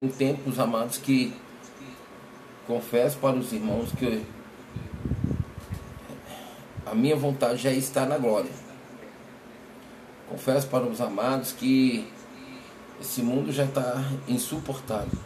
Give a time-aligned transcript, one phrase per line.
[0.00, 1.34] em tempos, amados, que
[2.68, 4.24] confesso para os irmãos que
[6.86, 8.52] a minha vontade já está na glória.
[10.28, 12.06] Confesso para os amados que
[13.00, 15.18] esse mundo já está insuportável.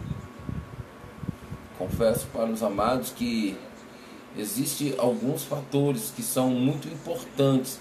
[1.77, 3.55] Confesso para os amados que
[4.39, 7.79] existem alguns fatores que são muito importantes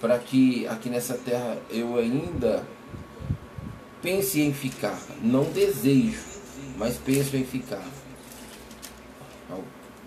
[0.00, 2.64] para que aqui nessa terra eu ainda
[4.02, 4.98] pense em ficar.
[5.22, 6.18] Não desejo,
[6.76, 7.84] mas penso em ficar.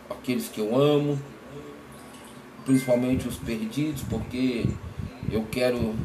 [0.09, 1.20] Aqueles que eu amo,
[2.65, 4.65] principalmente os perdidos, porque
[5.31, 5.95] eu quero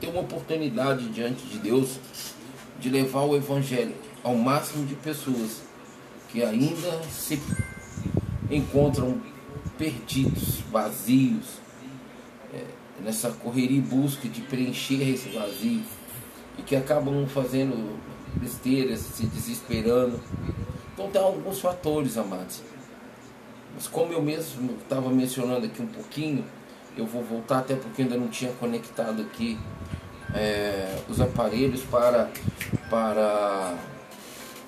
[0.00, 1.98] ter uma oportunidade diante de Deus
[2.80, 5.62] de levar o Evangelho ao máximo de pessoas
[6.30, 7.40] que ainda se
[8.50, 9.20] encontram
[9.76, 11.58] perdidos, vazios,
[12.52, 12.64] é,
[13.02, 15.82] nessa correria e busca de preencher esse vazio
[16.58, 17.98] e que acabam fazendo
[18.36, 20.20] besteiras, se desesperando.
[20.92, 22.62] Então tem alguns fatores, amados.
[23.74, 26.44] Mas como eu mesmo estava mencionando aqui um pouquinho,
[26.96, 29.58] eu vou voltar até porque ainda não tinha conectado aqui
[30.32, 32.30] é, os aparelhos para,
[32.88, 33.74] para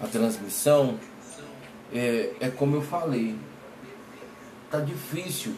[0.00, 0.98] a transmissão.
[1.94, 3.36] É, é como eu falei,
[4.68, 5.54] tá difícil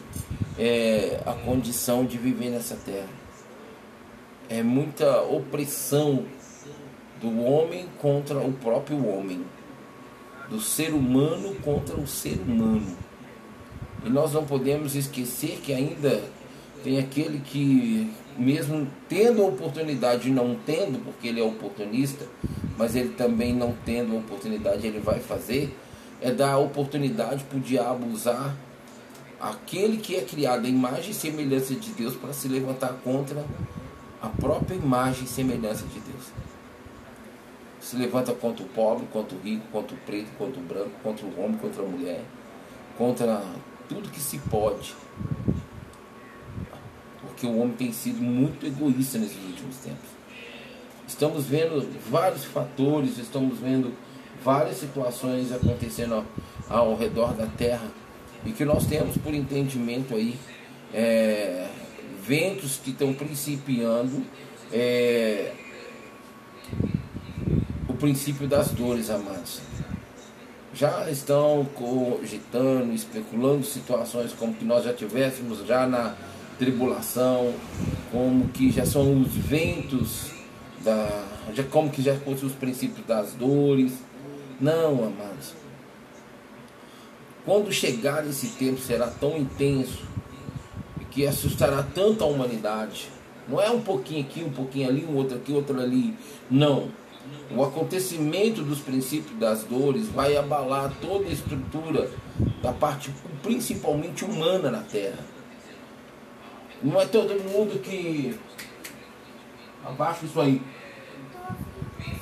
[0.57, 3.18] é, a condição de viver nessa terra
[4.49, 6.25] é muita opressão
[7.21, 9.45] do homem contra o próprio homem,
[10.49, 12.97] do ser humano contra o ser humano.
[14.03, 16.23] E nós não podemos esquecer que ainda
[16.83, 22.25] tem aquele que, mesmo tendo a oportunidade não tendo, porque ele é oportunista,
[22.77, 25.77] mas ele também não tendo a oportunidade, ele vai fazer,
[26.21, 28.55] é dar oportunidade para o diabo usar
[29.39, 33.45] aquele que é criado à imagem e semelhança de Deus para se levantar contra
[34.21, 36.25] a própria imagem e semelhança de Deus.
[37.79, 41.25] Se levanta contra o pobre, contra o rico, contra o preto, contra o branco, contra
[41.25, 42.21] o homem, contra a mulher,
[42.97, 43.41] contra
[43.87, 44.93] tudo que se pode.
[47.21, 50.09] Porque o homem tem sido muito egoísta nesses últimos tempos.
[51.07, 53.93] Estamos vendo vários fatores, estamos vendo
[54.43, 56.25] várias situações acontecendo
[56.69, 57.87] ao, ao redor da terra
[58.45, 60.37] e que nós temos por entendimento aí
[60.93, 61.67] é,
[62.29, 64.23] ventos que estão principiando
[64.71, 65.51] é,
[67.87, 69.61] o princípio das dores, amados.
[70.71, 76.13] Já estão cogitando, especulando situações como que nós já tivéssemos já na
[76.59, 77.51] tribulação,
[78.11, 80.29] como que já são os ventos
[80.83, 81.25] da,
[81.55, 83.93] já como que já fossem os princípios das dores.
[84.61, 85.55] Não, amados.
[87.43, 90.07] Quando chegar esse tempo será tão intenso
[91.11, 93.09] que assustará tanto a humanidade.
[93.47, 96.15] Não é um pouquinho aqui, um pouquinho ali, um outro aqui, outro ali.
[96.49, 96.91] Não.
[97.51, 102.09] O acontecimento dos princípios das dores vai abalar toda a estrutura
[102.61, 103.11] da parte
[103.41, 105.25] principalmente humana na Terra.
[106.81, 108.37] Não é todo mundo que.
[109.83, 110.61] Abaixa isso aí.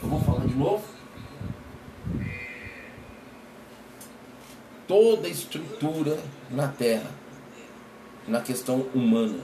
[0.02, 0.84] Eu vou falar de novo.
[4.88, 6.18] Toda a estrutura
[6.50, 7.12] na Terra
[8.28, 9.40] na questão humana.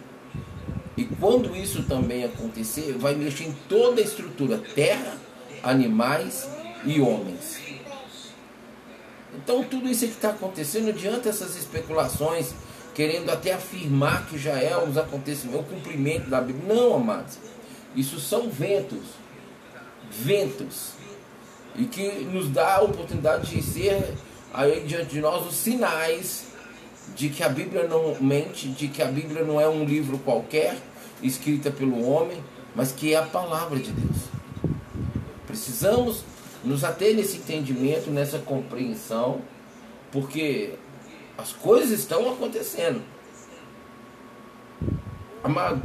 [0.96, 5.18] E quando isso também acontecer, vai mexer em toda a estrutura: terra,
[5.64, 6.48] animais
[6.86, 7.60] e homens.
[9.36, 12.54] Então, tudo isso que está acontecendo diante dessas especulações,
[12.94, 16.76] querendo até afirmar que já é os acontecimentos, o cumprimento da Bíblia.
[16.76, 17.40] Não, amados.
[17.96, 19.04] Isso são ventos.
[20.12, 20.92] Ventos.
[21.76, 24.14] E que nos dá a oportunidade de ser
[24.54, 26.53] aí diante de nós os sinais
[27.16, 30.78] de que a Bíblia não mente, de que a Bíblia não é um livro qualquer,
[31.22, 32.44] escrita pelo homem,
[32.76, 34.24] mas que é a palavra de Deus.
[35.46, 36.24] Precisamos
[36.64, 39.42] nos ater nesse entendimento, nessa compreensão,
[40.12, 40.74] porque
[41.38, 43.02] as coisas estão acontecendo.
[45.44, 45.82] Amado,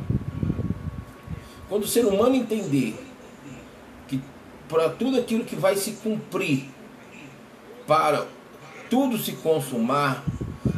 [1.68, 2.96] quando o ser humano entender
[4.06, 4.22] que
[4.68, 6.70] para tudo aquilo que vai se cumprir,
[7.87, 8.26] para
[8.88, 10.25] tudo se consumar,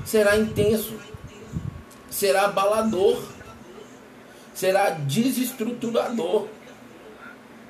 [0.05, 0.95] será intenso,
[2.11, 3.23] será abalador,
[4.55, 6.49] será desestruturador.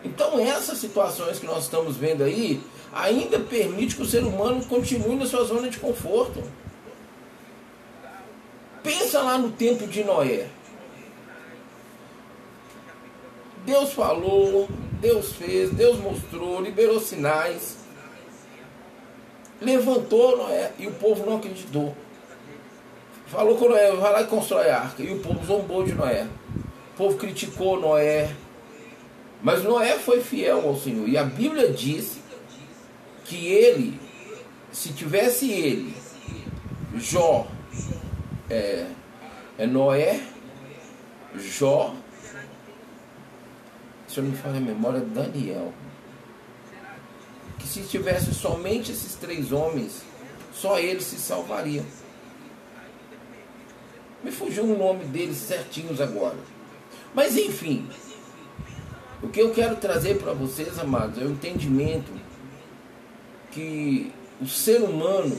[0.05, 2.61] Então essas situações que nós estamos vendo aí
[2.93, 6.43] ainda permite que o ser humano continue na sua zona de conforto.
[8.83, 10.49] Pensa lá no tempo de Noé.
[13.65, 14.69] Deus falou,
[15.01, 17.80] Deus fez, Deus mostrou, liberou sinais.
[19.61, 21.95] Levantou Noé e o povo não acreditou.
[23.27, 25.03] Falou com Noé, vai lá e constrói a arca.
[25.03, 26.27] E o povo zombou de Noé.
[26.95, 28.35] O povo criticou Noé.
[29.43, 31.09] Mas Noé foi fiel ao Senhor.
[31.09, 32.19] E a Bíblia diz
[33.25, 34.01] que ele,
[34.73, 35.95] se tivesse ele,
[36.97, 37.47] Jó,
[38.49, 38.87] é,
[39.57, 40.21] é Noé,
[41.37, 41.95] Jó,
[44.09, 45.73] se eu não me falha a memória, Daniel.
[47.61, 50.03] Que se tivesse somente esses três homens,
[50.53, 51.85] só eles se salvariam.
[54.25, 56.37] Me fugiu o nome deles certinhos agora.
[57.15, 57.89] Mas enfim,
[59.23, 62.11] o que eu quero trazer para vocês, amados, é o entendimento
[63.51, 65.37] que o ser humano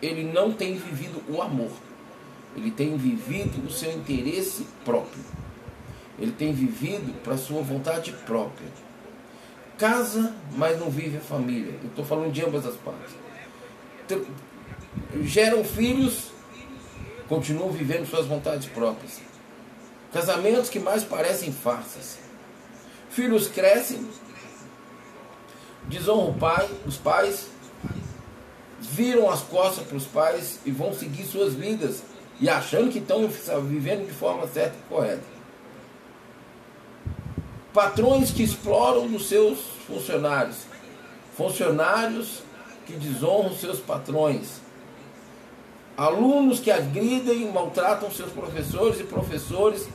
[0.00, 1.70] ele não tem vivido o amor.
[2.56, 5.22] Ele tem vivido o seu interesse próprio.
[6.18, 8.83] Ele tem vivido para sua vontade própria.
[9.78, 11.78] Casa, mas não vive a família.
[11.82, 13.14] Eu estou falando de ambas as partes.
[15.22, 16.30] Geram filhos,
[17.28, 19.20] continuam vivendo suas vontades próprias.
[20.12, 22.18] Casamentos que mais parecem farsas.
[23.10, 24.08] Filhos crescem,
[25.84, 27.48] desonram o pai, os pais,
[28.80, 32.02] viram as costas para os pais e vão seguir suas vidas
[32.40, 33.28] e achando que estão
[33.62, 35.33] vivendo de forma certa e correta.
[37.74, 40.58] Patrões que exploram os seus funcionários,
[41.36, 42.42] funcionários
[42.86, 44.60] que desonram seus patrões,
[45.96, 49.88] alunos que agridem e maltratam seus professores e professores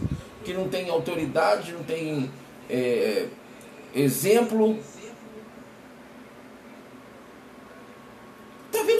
[0.43, 2.29] que não têm autoridade, não têm
[2.69, 3.27] é,
[3.95, 4.77] exemplo.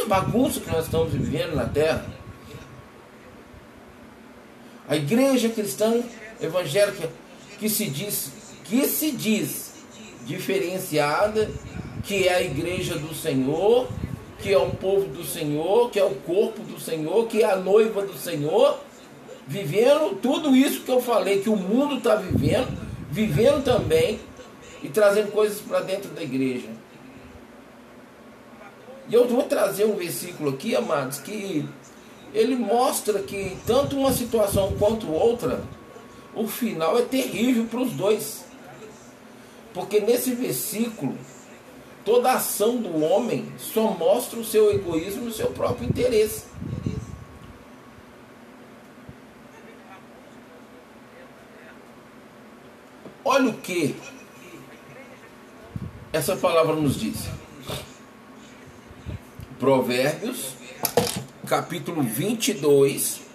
[0.07, 2.03] Bagunça que nós estamos vivendo na terra.
[4.87, 6.01] A igreja cristã
[6.41, 7.11] evangélica
[7.59, 8.31] que se diz,
[8.69, 9.71] que se diz
[10.25, 11.49] diferenciada,
[12.03, 13.87] que é a igreja do Senhor,
[14.37, 17.55] que é o povo do Senhor, que é o corpo do Senhor, que é a
[17.55, 18.79] noiva do Senhor,
[19.47, 22.77] vivendo tudo isso que eu falei que o mundo está vivendo,
[23.09, 24.19] vivendo também
[24.83, 26.69] e trazendo coisas para dentro da igreja.
[29.09, 31.67] E eu vou trazer um versículo aqui, amados, que
[32.35, 35.63] ele mostra que tanto uma situação quanto outra,
[36.35, 38.48] o final é terrível para os dois.
[39.73, 41.17] Porque nesse versículo,
[42.03, 46.45] toda ação do homem só mostra o seu egoísmo e o seu próprio interesse.
[53.23, 53.95] Olha o que
[56.11, 57.29] essa palavra nos diz.
[59.59, 60.53] Provérbios,
[61.45, 63.28] capítulo 22.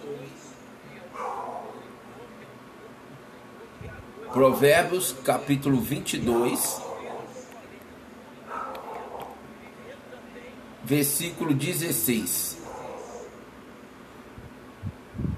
[4.35, 6.81] Provérbios, capítulo 22.
[10.83, 12.57] Versículo 16.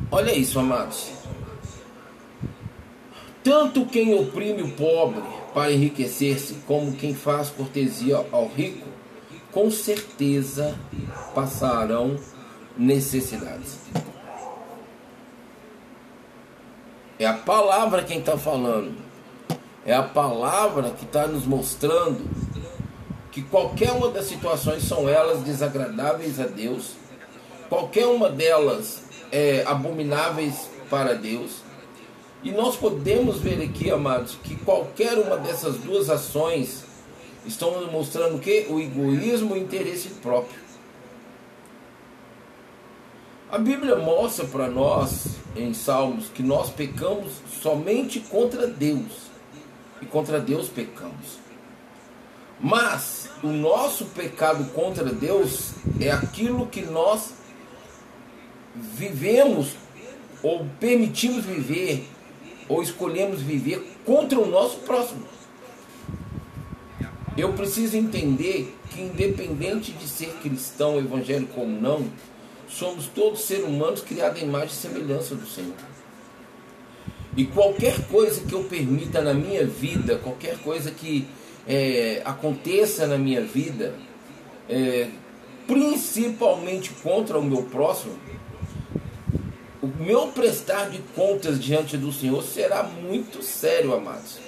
[0.09, 1.11] Olha isso, amados.
[3.43, 5.21] Tanto quem oprime o pobre
[5.53, 8.87] para enriquecer-se, como quem faz cortesia ao rico,
[9.51, 10.75] com certeza
[11.35, 12.19] passarão
[12.75, 13.77] necessidades.
[17.19, 18.95] É a palavra quem está falando.
[19.85, 22.29] É a palavra que está nos mostrando
[23.31, 26.93] que qualquer uma das situações são elas desagradáveis a Deus,
[27.69, 31.61] qualquer uma delas é abomináveis para Deus.
[32.43, 36.83] E nós podemos ver aqui, amados, que qualquer uma dessas duas ações
[37.45, 38.67] estão mostrando o que?
[38.69, 40.66] O egoísmo e o interesse próprio.
[43.49, 49.29] A Bíblia mostra para nós em Salmos que nós pecamos somente contra Deus.
[50.01, 51.39] E contra Deus pecamos.
[52.59, 57.35] Mas o nosso pecado contra Deus é aquilo que nós
[58.75, 59.71] vivemos
[60.43, 62.05] ou permitimos viver
[62.67, 65.25] ou escolhemos viver contra o nosso próximo.
[67.37, 72.07] Eu preciso entender que, independente de ser cristão, evangélico ou não,
[72.77, 75.73] somos todos seres humanos criados em imagem e semelhança do Senhor.
[77.35, 81.27] E qualquer coisa que eu permita na minha vida, qualquer coisa que
[81.67, 83.95] é, aconteça na minha vida,
[84.69, 85.09] é,
[85.65, 88.13] principalmente contra o meu próximo,
[89.81, 94.39] o meu prestar de contas diante do Senhor será muito sério, amados.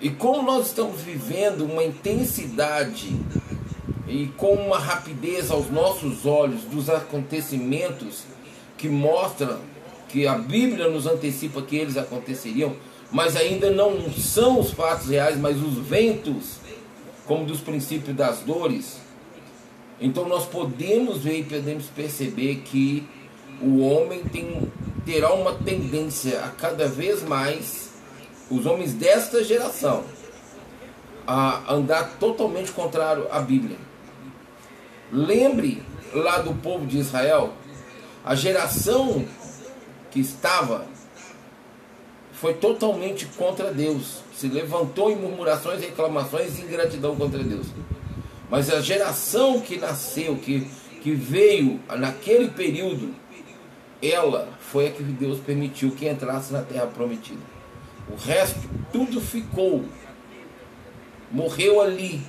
[0.00, 3.18] E como nós estamos vivendo uma intensidade
[4.06, 8.24] e com uma rapidez aos nossos olhos dos acontecimentos
[8.76, 9.58] que mostram
[10.08, 12.76] que a Bíblia nos antecipa que eles aconteceriam,
[13.10, 16.58] mas ainda não são os fatos reais, mas os ventos,
[17.26, 19.00] como dos princípios das dores.
[20.00, 23.06] Então nós podemos ver e podemos perceber que
[23.60, 24.70] o homem tem,
[25.04, 27.90] terá uma tendência a cada vez mais
[28.50, 30.04] os homens desta geração
[31.26, 33.76] a andar totalmente contrário à Bíblia.
[35.12, 35.82] Lembre
[36.12, 37.52] lá do povo de Israel,
[38.24, 39.24] a geração
[40.10, 40.86] que estava
[42.32, 47.68] foi totalmente contra Deus, se levantou em murmurações, reclamações e ingratidão contra Deus.
[48.50, 50.66] Mas a geração que nasceu, que,
[51.02, 53.14] que veio naquele período,
[54.02, 57.40] ela foi a que Deus permitiu que entrasse na terra prometida.
[58.10, 59.84] O resto, tudo ficou,
[61.32, 62.20] morreu ali,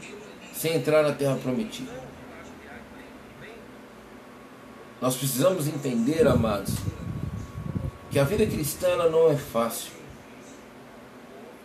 [0.54, 1.92] sem entrar na terra prometida.
[5.02, 6.74] Nós precisamos entender, amados,
[8.10, 9.92] que a vida cristã não é fácil.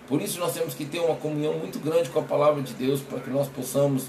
[0.06, 3.00] Por isso nós temos que ter uma comunhão muito grande com a palavra de Deus
[3.00, 4.06] para que nós possamos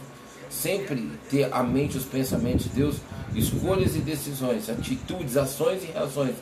[0.49, 2.97] sempre ter a mente os pensamentos de Deus,
[3.33, 6.35] escolhas e decisões, atitudes, ações e reações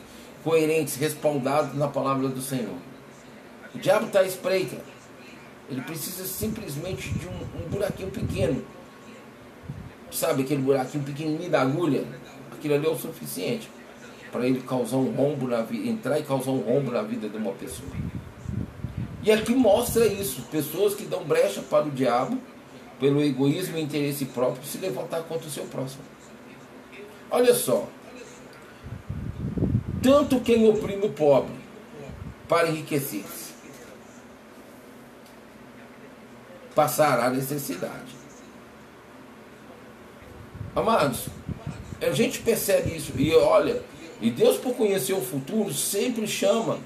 [0.44, 2.76] coerentes, respaldados na palavra do Senhor.
[3.76, 4.78] O diabo está à espreita.
[5.70, 8.64] Ele precisa simplesmente de um, um buraquinho pequeno.
[10.12, 12.04] Sabe aquele buraquinho pequenininho da agulha?
[12.62, 13.68] Aquilo ali é o suficiente
[14.32, 17.36] para ele causar um rombo na vida, entrar e causar um rombo na vida de
[17.36, 17.90] uma pessoa.
[19.24, 22.38] E aqui mostra isso, pessoas que dão brecha para o diabo
[23.00, 26.04] pelo egoísmo e interesse próprio, se levantar contra o seu próximo.
[27.32, 27.88] Olha só.
[30.04, 31.56] Tanto quem oprime o pobre
[32.48, 33.54] para enriquecer-se
[36.76, 38.22] passará necessidade.
[40.76, 41.28] Amados,
[42.02, 43.14] a gente percebe isso.
[43.16, 43.82] E olha,
[44.22, 46.80] e Deus por conhecer o futuro sempre chama,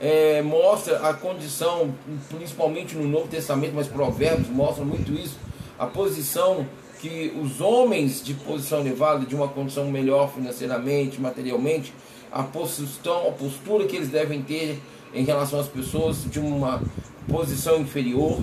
[0.00, 1.94] é, mostra a condição,
[2.28, 5.38] principalmente no Novo Testamento, mas Provérbios mostra muito isso,
[5.78, 6.66] a posição
[7.00, 11.92] que os homens de posição elevada, de uma condição melhor financeiramente, materialmente,
[12.32, 14.80] a posição, a postura que eles devem ter
[15.14, 16.82] em relação às pessoas de uma
[17.28, 18.38] posição inferior,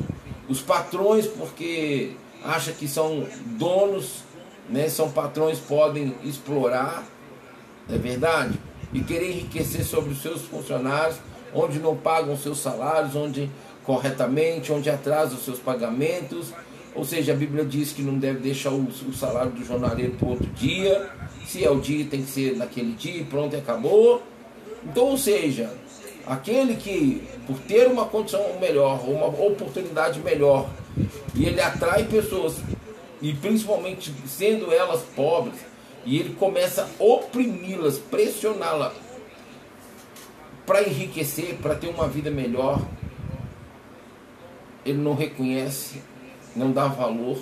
[0.49, 2.11] os patrões porque
[2.43, 3.25] acha que são
[3.57, 4.23] donos,
[4.69, 7.03] né, são patrões podem explorar,
[7.89, 8.59] é verdade?
[8.93, 11.17] E querer enriquecer sobre os seus funcionários,
[11.53, 13.49] onde não pagam seus salários, onde
[13.83, 16.53] corretamente, onde atrasam os seus pagamentos,
[16.95, 20.45] ou seja, a Bíblia diz que não deve deixar o, salário do jornaleiro para outro
[20.51, 21.09] dia.
[21.45, 24.21] Se é o dia, tem que ser naquele dia pronto, acabou.
[24.85, 25.71] Então, ou seja,
[26.25, 30.69] aquele que, por ter uma condição melhor, uma oportunidade melhor,
[31.33, 32.57] e ele atrai pessoas,
[33.23, 35.59] e principalmente sendo elas pobres,
[36.05, 38.93] e ele começa a oprimi-las, pressioná-las
[40.63, 42.79] para enriquecer, para ter uma vida melhor,
[44.85, 46.01] ele não reconhece
[46.55, 47.39] não dá valor,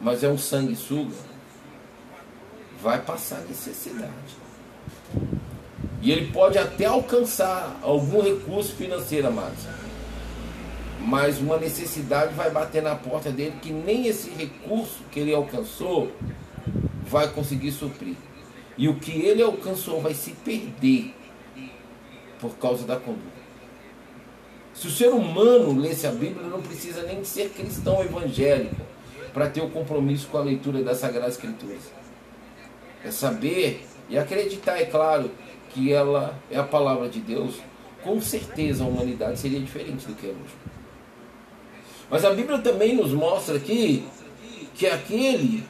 [0.00, 1.14] mas é um sanguessuga,
[2.82, 4.12] vai passar necessidade.
[6.00, 9.64] E ele pode até alcançar algum recurso financeiro, amados.
[11.00, 16.12] Mas uma necessidade vai bater na porta dele que nem esse recurso que ele alcançou
[17.02, 18.16] vai conseguir suprir.
[18.76, 21.14] E o que ele alcançou vai se perder
[22.40, 23.38] por causa da conduta.
[24.74, 28.76] Se o ser humano lesse a Bíblia, não precisa nem ser cristão evangélico
[29.34, 31.82] para ter o compromisso com a leitura das Sagradas Escrituras.
[33.04, 35.30] É saber e acreditar, é claro,
[35.70, 37.56] que ela é a palavra de Deus.
[38.02, 40.77] Com certeza a humanidade seria diferente do que é hoje.
[42.10, 44.06] Mas a Bíblia também nos mostra aqui
[44.74, 45.64] que aquele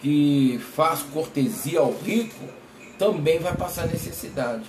[0.00, 2.44] que faz cortesia ao rico
[2.98, 4.64] também vai passar necessidade.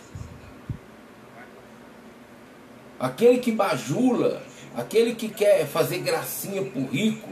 [3.00, 4.42] Aquele que bajula,
[4.76, 7.30] aquele que quer fazer gracinha para o rico,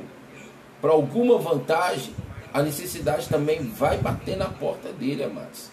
[0.82, 2.14] para alguma vantagem,
[2.54, 5.70] a necessidade também vai bater na porta dele, amados.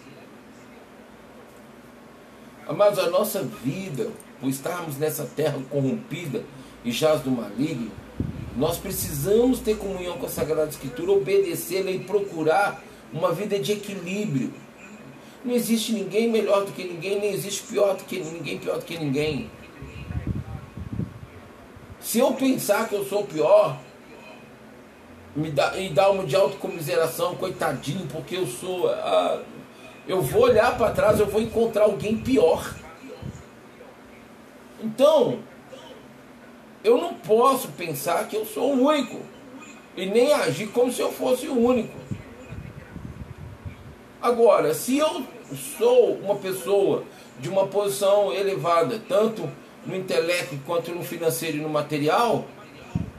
[2.66, 6.44] Amados, a nossa vida, por estarmos nessa terra corrompida
[6.84, 7.90] e jaz do maligno,
[8.56, 14.52] nós precisamos ter comunhão com a Sagrada Escritura, obedecê-la e procurar uma vida de equilíbrio.
[15.44, 18.84] Não existe ninguém melhor do que ninguém, nem existe pior do que ninguém, pior do
[18.84, 19.50] que ninguém.
[22.00, 23.78] Se eu pensar que eu sou pior,
[25.34, 28.88] me dá, e dar uma de autocomiseração, coitadinho, porque eu sou.
[28.88, 29.42] Ah,
[30.06, 32.74] eu vou olhar para trás, eu vou encontrar alguém pior.
[34.82, 35.40] Então,
[36.84, 39.20] eu não posso pensar que eu sou o único
[39.96, 41.98] e nem agir como se eu fosse o único.
[44.20, 45.22] Agora, se eu
[45.78, 47.04] sou uma pessoa
[47.40, 49.48] de uma posição elevada, tanto
[49.86, 52.44] no intelecto quanto no financeiro e no material,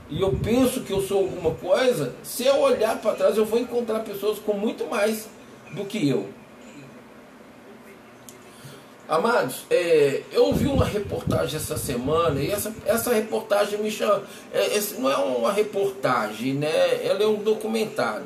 [0.09, 3.59] e eu penso que eu sou alguma coisa, se eu olhar para trás eu vou
[3.59, 5.27] encontrar pessoas com muito mais
[5.73, 6.29] do que eu.
[9.07, 14.23] Amados, é, eu ouvi uma reportagem essa semana e essa, essa reportagem me chama.
[14.51, 17.05] É, esse não é uma reportagem, né?
[17.05, 18.25] Ela é um documentário.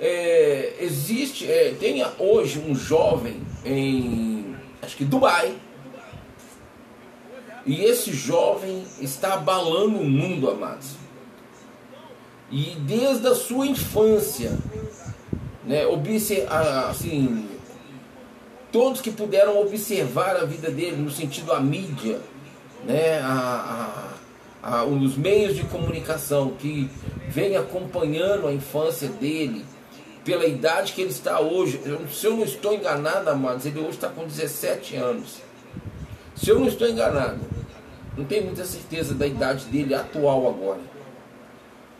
[0.00, 5.54] É, existe, é, tem hoje um jovem em, acho que Dubai,
[7.64, 10.92] e esse jovem está abalando o mundo, amados.
[12.50, 14.58] E desde a sua infância,
[15.64, 15.82] né,
[16.88, 17.46] assim,
[18.70, 22.20] todos que puderam observar a vida dele no sentido a mídia,
[22.84, 24.14] né, a,
[24.62, 26.90] a, a, os meios de comunicação que
[27.28, 29.64] vem acompanhando a infância dele,
[30.24, 31.80] pela idade que ele está hoje,
[32.12, 35.36] se eu não estou enganado, amados, ele hoje está com 17 anos.
[36.36, 37.40] Se eu não estou enganado,
[38.16, 40.80] não tenho muita certeza da idade dele atual agora.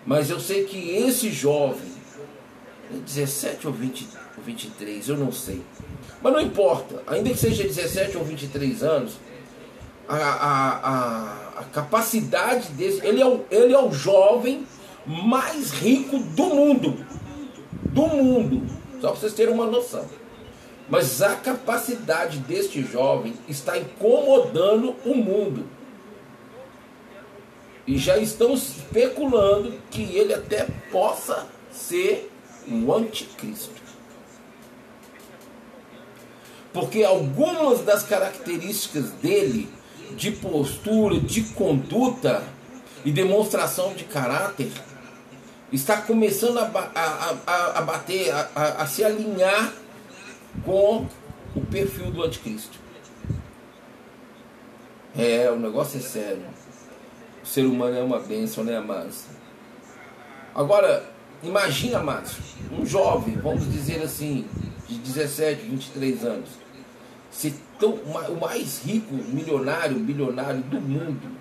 [0.05, 1.93] Mas eu sei que esse jovem,
[2.91, 4.09] 17 ou 20,
[4.45, 5.63] 23, eu não sei.
[6.21, 9.19] Mas não importa, ainda que seja 17 ou 23 anos,
[10.09, 13.05] a, a, a, a capacidade desse.
[13.07, 14.67] Ele é, o, ele é o jovem
[15.07, 17.07] mais rico do mundo.
[17.85, 18.67] Do mundo.
[19.01, 20.07] Só para vocês terem uma noção.
[20.89, 25.67] Mas a capacidade deste jovem está incomodando o mundo.
[27.87, 32.31] E já estão especulando que ele até possa ser
[32.67, 33.78] o anticristo.
[36.73, 39.69] Porque algumas das características dele,
[40.17, 42.43] de postura, de conduta
[43.05, 44.71] e demonstração de caráter,
[45.73, 49.73] está começando a, a, a, a bater, a, a se alinhar
[50.65, 51.07] com
[51.55, 52.79] o perfil do anticristo.
[55.17, 56.45] É, o negócio é sério.
[57.43, 59.25] O ser humano é uma bênção, né, amados?
[60.55, 61.09] Agora,
[61.43, 62.37] imagina, amados,
[62.73, 64.47] um jovem, vamos dizer assim,
[64.89, 66.49] de 17, 23 anos,
[67.31, 71.37] ser tão, o mais rico milionário, bilionário do mundo,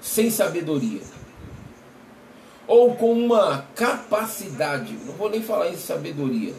[0.00, 1.02] sem sabedoria,
[2.66, 6.54] ou com uma capacidade, não vou nem falar em sabedoria,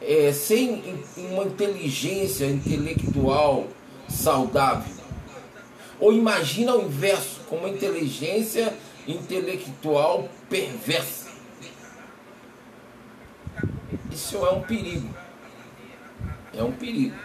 [0.00, 3.66] é, sem uma inteligência intelectual
[4.08, 4.94] saudável.
[5.98, 8.72] Ou imagina o inverso, com uma inteligência
[9.06, 11.27] intelectual perversa.
[14.10, 15.08] Isso é um perigo.
[16.54, 17.16] É um perigo.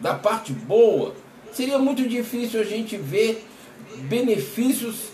[0.00, 1.14] Da parte boa,
[1.52, 3.46] seria muito difícil a gente ver
[4.08, 5.08] benefícios,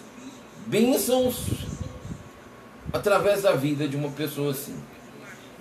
[0.66, 1.68] bênçãos
[2.92, 4.76] através da vida de uma pessoa assim.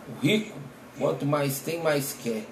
[0.07, 0.57] O rico,
[0.97, 2.45] quanto mais tem, mais quer.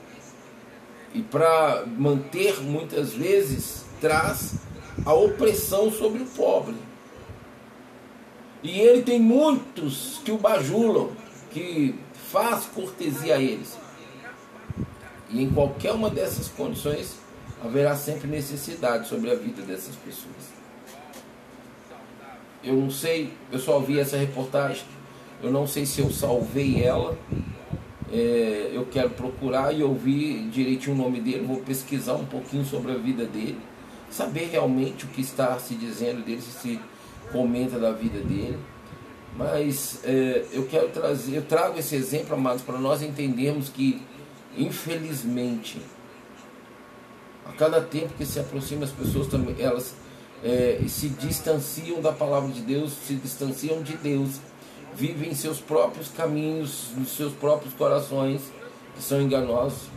[1.14, 4.56] E para manter, muitas vezes, traz
[5.06, 6.76] a opressão sobre o pobre.
[8.62, 11.12] E ele tem muitos que o bajulam,
[11.56, 11.96] que
[12.32, 13.78] faz cortesia a eles.
[15.30, 17.18] E em qualquer uma dessas condições
[17.64, 20.54] haverá sempre necessidade sobre a vida dessas pessoas.
[22.62, 24.84] Eu não sei, eu só vi essa reportagem,
[25.42, 27.18] eu não sei se eu salvei ela.
[28.12, 32.92] É, eu quero procurar e ouvir direitinho o nome dele, vou pesquisar um pouquinho sobre
[32.92, 33.60] a vida dele,
[34.12, 36.80] saber realmente o que está se dizendo dele, se se
[37.32, 38.60] comenta da vida dele.
[39.38, 44.02] Mas é, eu quero trazer, eu trago esse exemplo, amados, para nós entendermos que,
[44.58, 45.82] infelizmente,
[47.46, 49.94] a cada tempo que se aproxima as pessoas também, elas
[50.42, 54.40] é, se distanciam da palavra de Deus, se distanciam de Deus,
[54.96, 58.42] vivem seus próprios caminhos, nos seus próprios corações,
[58.96, 59.90] que são enganosos,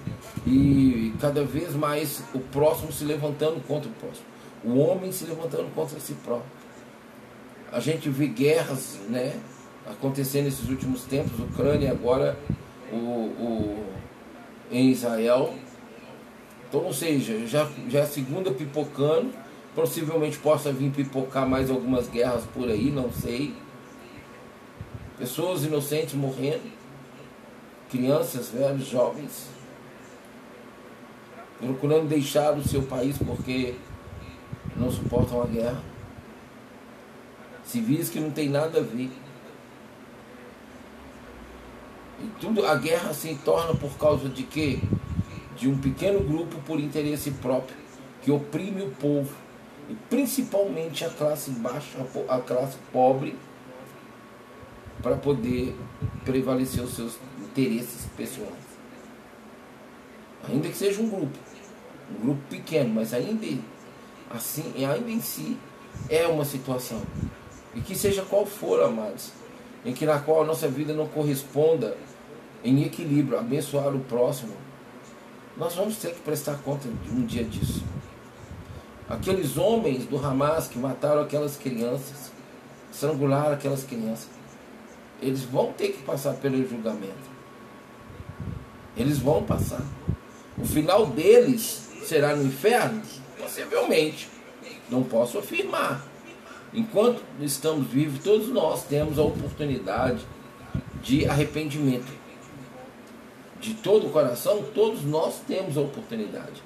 [0.45, 4.27] e cada vez mais o próximo se levantando contra o próximo,
[4.65, 6.58] o homem se levantando contra si próprio.
[7.71, 9.39] A gente vê guerras né,
[9.87, 12.39] acontecendo nesses últimos tempos, Ucrânia agora
[12.91, 13.87] o, o,
[14.71, 15.55] em Israel.
[16.69, 19.33] Então, ou seja, já, já é a segunda pipocando,
[19.75, 23.55] possivelmente possa vir pipocar mais algumas guerras por aí, não sei.
[25.19, 26.71] Pessoas inocentes morrendo,
[27.91, 29.49] crianças, velhos, jovens,
[31.59, 33.75] procurando deixar o seu país porque
[34.77, 35.83] não suportam a guerra
[37.69, 39.11] civis que não tem nada a ver.
[42.21, 44.81] E tudo, a guerra se torna por causa de quê?
[45.57, 47.77] De um pequeno grupo por interesse próprio,
[48.23, 49.33] que oprime o povo,
[49.89, 53.37] e principalmente a classe baixa, a classe pobre,
[55.03, 55.77] para poder
[56.25, 58.53] prevalecer os seus interesses pessoais.
[60.49, 61.39] Ainda que seja um grupo,
[62.11, 63.47] um grupo pequeno, mas ainda
[64.31, 65.57] assim, ainda em si
[66.09, 67.03] é uma situação.
[67.79, 69.31] E que seja qual for, amados,
[69.85, 71.97] em que na qual a nossa vida não corresponda
[72.65, 74.53] em equilíbrio, abençoar o próximo,
[75.57, 77.85] nós vamos ter que prestar conta de um dia disso.
[79.09, 82.33] Aqueles homens do Hamas que mataram aquelas crianças,
[82.93, 84.29] estrangularam aquelas crianças,
[85.23, 87.39] eles vão ter que passar pelo julgamento.
[88.97, 89.83] Eles vão passar.
[90.57, 93.01] O final deles será no inferno?
[93.39, 94.29] Possivelmente.
[94.91, 96.08] Não posso afirmar.
[96.73, 100.21] Enquanto estamos vivos, todos nós temos a oportunidade
[101.03, 102.13] de arrependimento.
[103.61, 106.63] De todo o coração, todos nós temos a oportunidade.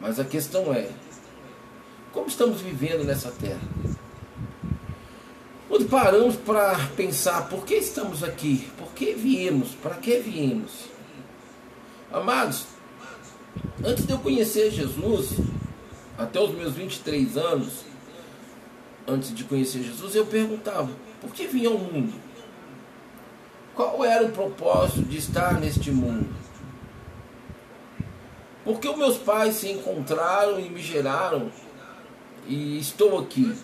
[0.00, 0.90] Mas a questão é:
[2.12, 3.60] como estamos vivendo nessa terra?
[5.68, 10.86] Quando paramos para pensar por que estamos aqui, por que viemos, para que viemos?
[12.12, 12.66] Amados,
[13.84, 15.38] antes de eu conhecer Jesus,
[16.16, 17.84] até os meus 23 anos,
[19.06, 20.90] antes de conhecer Jesus, eu perguntava:
[21.20, 22.14] por que vinha ao mundo?
[23.74, 26.34] Qual era o propósito de estar neste mundo?
[28.64, 31.50] Porque os meus pais se encontraram e me geraram
[32.46, 33.56] e estou aqui?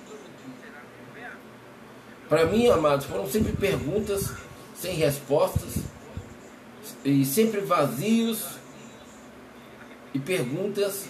[2.29, 4.33] Para mim, amados, foram sempre perguntas
[4.75, 5.77] sem respostas
[7.05, 8.47] e sempre vazios
[10.15, 11.07] e perguntas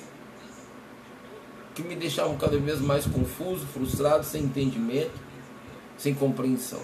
[1.74, 5.12] que me deixavam cada vez mais confuso, frustrado, sem entendimento,
[5.96, 6.80] sem compreensão.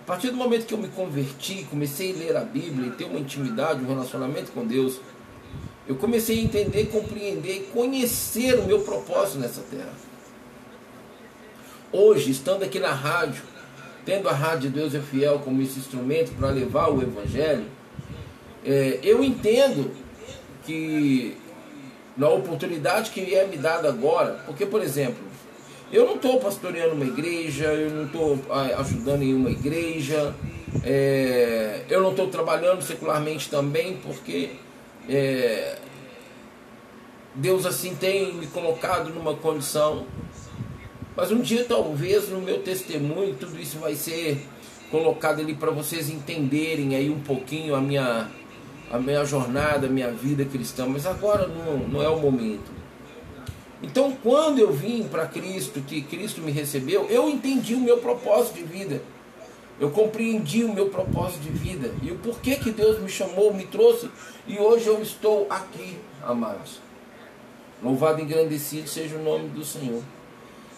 [0.00, 3.04] A partir do momento que eu me converti, comecei a ler a Bíblia e ter
[3.04, 5.00] uma intimidade, um relacionamento com Deus,
[5.86, 9.92] eu comecei a entender, compreender e conhecer o meu propósito nessa terra.
[11.92, 13.42] Hoje, estando aqui na rádio,
[14.04, 17.66] tendo a Rádio Deus é Fiel como esse instrumento para levar o Evangelho,
[18.64, 19.90] é, eu entendo
[20.66, 21.36] que
[22.16, 25.22] na oportunidade que é me dada agora, porque, por exemplo,
[25.92, 28.38] eu não estou pastoreando uma igreja, eu não estou
[28.78, 30.34] ajudando em uma igreja,
[30.82, 34.50] é, eu não estou trabalhando secularmente também, porque
[35.08, 35.78] é,
[37.34, 40.06] Deus assim tem me colocado numa condição.
[41.16, 44.44] Mas um dia, talvez, no meu testemunho, tudo isso vai ser
[44.90, 48.28] colocado ali para vocês entenderem aí um pouquinho a minha,
[48.94, 50.86] a minha jornada, a minha vida cristã.
[50.86, 52.70] Mas agora não, não é o momento.
[53.82, 58.54] Então, quando eu vim para Cristo, que Cristo me recebeu, eu entendi o meu propósito
[58.54, 59.02] de vida.
[59.80, 63.66] Eu compreendi o meu propósito de vida e o porquê que Deus me chamou, me
[63.66, 64.08] trouxe
[64.46, 66.78] e hoje eu estou aqui, amados.
[67.82, 70.04] Louvado e engrandecido seja o nome do Senhor.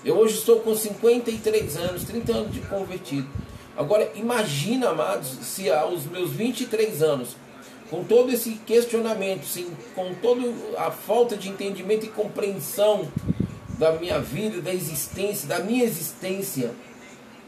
[0.03, 3.29] Eu hoje estou com 53 anos, 30 anos de convertido.
[3.77, 7.37] Agora, imagina, amados, se aos meus 23 anos,
[7.91, 10.43] com todo esse questionamento, sim, com toda
[10.79, 13.09] a falta de entendimento e compreensão
[13.79, 16.73] da minha vida, da existência, da minha existência,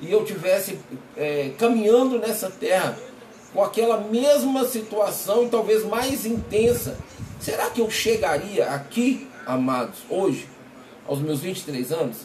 [0.00, 0.78] e eu tivesse
[1.16, 2.96] é, caminhando nessa terra
[3.52, 6.96] com aquela mesma situação e talvez mais intensa,
[7.40, 10.46] será que eu chegaria aqui, amados, hoje,
[11.06, 12.18] aos meus 23 anos?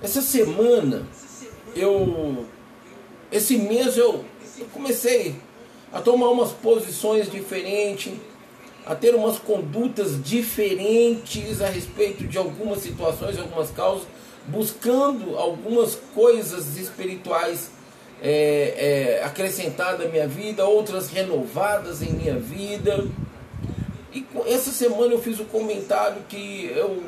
[0.00, 1.06] Essa semana,
[1.74, 2.46] eu.
[3.30, 4.24] Esse mês eu,
[4.58, 5.34] eu comecei
[5.92, 8.14] a tomar umas posições diferentes,
[8.86, 14.06] a ter umas condutas diferentes a respeito de algumas situações, algumas causas,
[14.46, 17.70] buscando algumas coisas espirituais
[18.22, 23.06] é, é, acrescentadas à minha vida, outras renovadas em minha vida.
[24.10, 27.02] E essa semana eu fiz o um comentário que eu,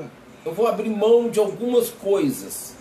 [0.44, 2.78] eu vou abrir mão de algumas coisas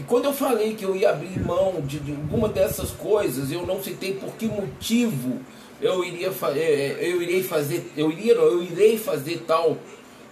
[0.00, 3.66] e quando eu falei que eu ia abrir mão de, de alguma dessas coisas, eu
[3.66, 5.40] não citei por que motivo
[5.78, 9.76] eu iria é, é, eu irei fazer, eu iria não, eu irei fazer tal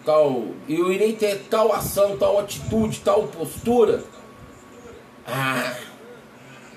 [0.06, 4.02] tal, eu irei ter tal ação, tal atitude, tal postura.
[5.26, 5.76] Ah,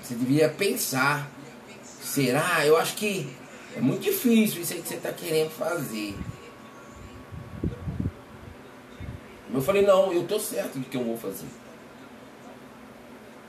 [0.02, 1.30] você devia pensar.
[2.02, 2.66] Será?
[2.66, 3.26] Eu acho que
[3.74, 6.14] é muito difícil isso aí que você está querendo fazer.
[9.54, 11.46] Eu falei, não, eu estou certo do que eu vou fazer.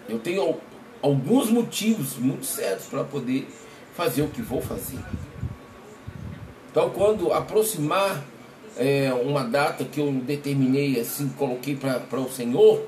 [0.07, 0.57] Eu tenho
[1.01, 3.47] alguns motivos muito sérios para poder
[3.95, 4.99] fazer o que vou fazer.
[6.71, 8.23] Então, quando aproximar
[8.77, 12.81] é, uma data que eu determinei, assim, coloquei para o Senhor,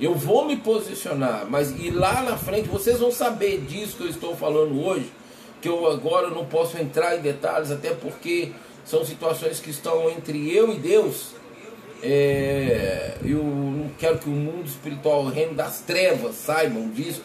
[0.00, 4.10] eu vou me posicionar, mas e lá na frente vocês vão saber disso que eu
[4.10, 5.10] estou falando hoje,
[5.62, 8.52] que eu agora não posso entrar em detalhes, até porque
[8.84, 11.28] são situações que estão entre eu e Deus,
[12.06, 17.22] é, eu não quero que o mundo espiritual, o reino das trevas, saibam disso.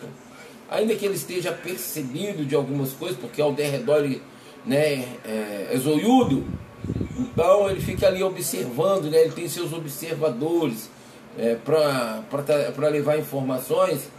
[0.69, 4.21] Ainda que ele esteja percebido de algumas coisas, porque ao derredor ele
[4.65, 6.45] né, é, é zoiudo,
[7.17, 10.89] então ele fica ali observando, né, ele tem seus observadores.
[11.37, 14.09] é, para levar informações,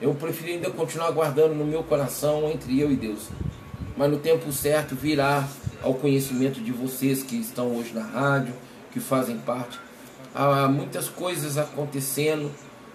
[0.00, 3.28] eu preferi ainda continuar guardando no meu coração entre eu e Deus.
[3.96, 5.48] Mas no tempo certo virá
[5.82, 8.54] ao conhecimento de vocês que estão hoje na rádio,
[8.92, 9.78] que fazem parte.
[10.34, 12.50] Há muitas coisas acontecendo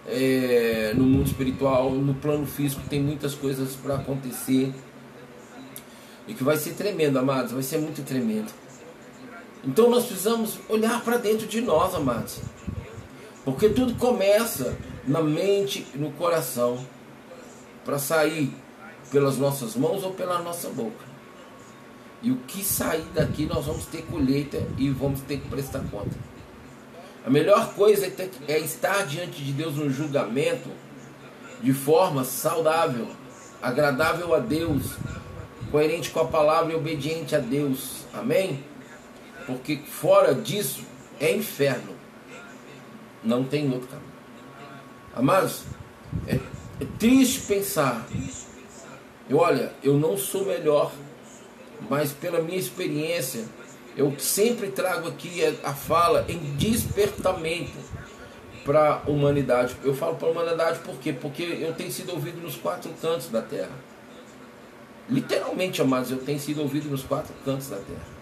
[0.08, 4.74] é, no mundo espiritual, no plano físico tem muitas coisas para acontecer.
[6.28, 8.52] E que vai ser tremendo, amados, vai ser muito tremendo.
[9.66, 12.40] Então nós precisamos olhar para dentro de nós, amados.
[13.44, 16.86] Porque tudo começa na mente no coração
[17.84, 18.54] para sair
[19.12, 21.14] pelas nossas mãos ou pela nossa boca.
[22.22, 26.16] E o que sair daqui nós vamos ter colheita e vamos ter que prestar conta.
[27.26, 30.70] A melhor coisa é, é estar diante de Deus no julgamento
[31.62, 33.08] de forma saudável,
[33.62, 34.96] agradável a Deus,
[35.72, 38.04] coerente com a palavra e obediente a Deus.
[38.14, 38.64] Amém?
[39.46, 40.84] Porque fora disso
[41.20, 41.96] é inferno.
[43.24, 44.12] Não tem outro caminho.
[45.16, 45.64] Amados,
[46.28, 48.06] é, é triste pensar.
[49.30, 50.92] Eu, olha, eu não sou melhor,
[51.90, 53.46] mas pela minha experiência,
[53.96, 57.78] eu sempre trago aqui a fala em despertamento
[58.66, 59.76] para a humanidade.
[59.84, 61.14] Eu falo para a humanidade por quê?
[61.14, 63.72] Porque eu tenho sido ouvido nos quatro cantos da terra.
[65.10, 68.14] Literalmente, amados, eu tenho sido ouvido nos quatro cantos da terra.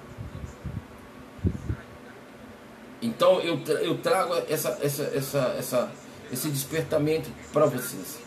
[3.02, 5.92] Então eu, eu trago essa, essa, essa, essa,
[6.32, 8.20] esse despertamento para vocês.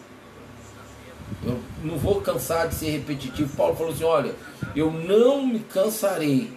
[1.44, 3.54] Eu não vou cansar de ser repetitivo.
[3.56, 4.34] Paulo falou assim: olha,
[4.74, 6.52] eu não me cansarei.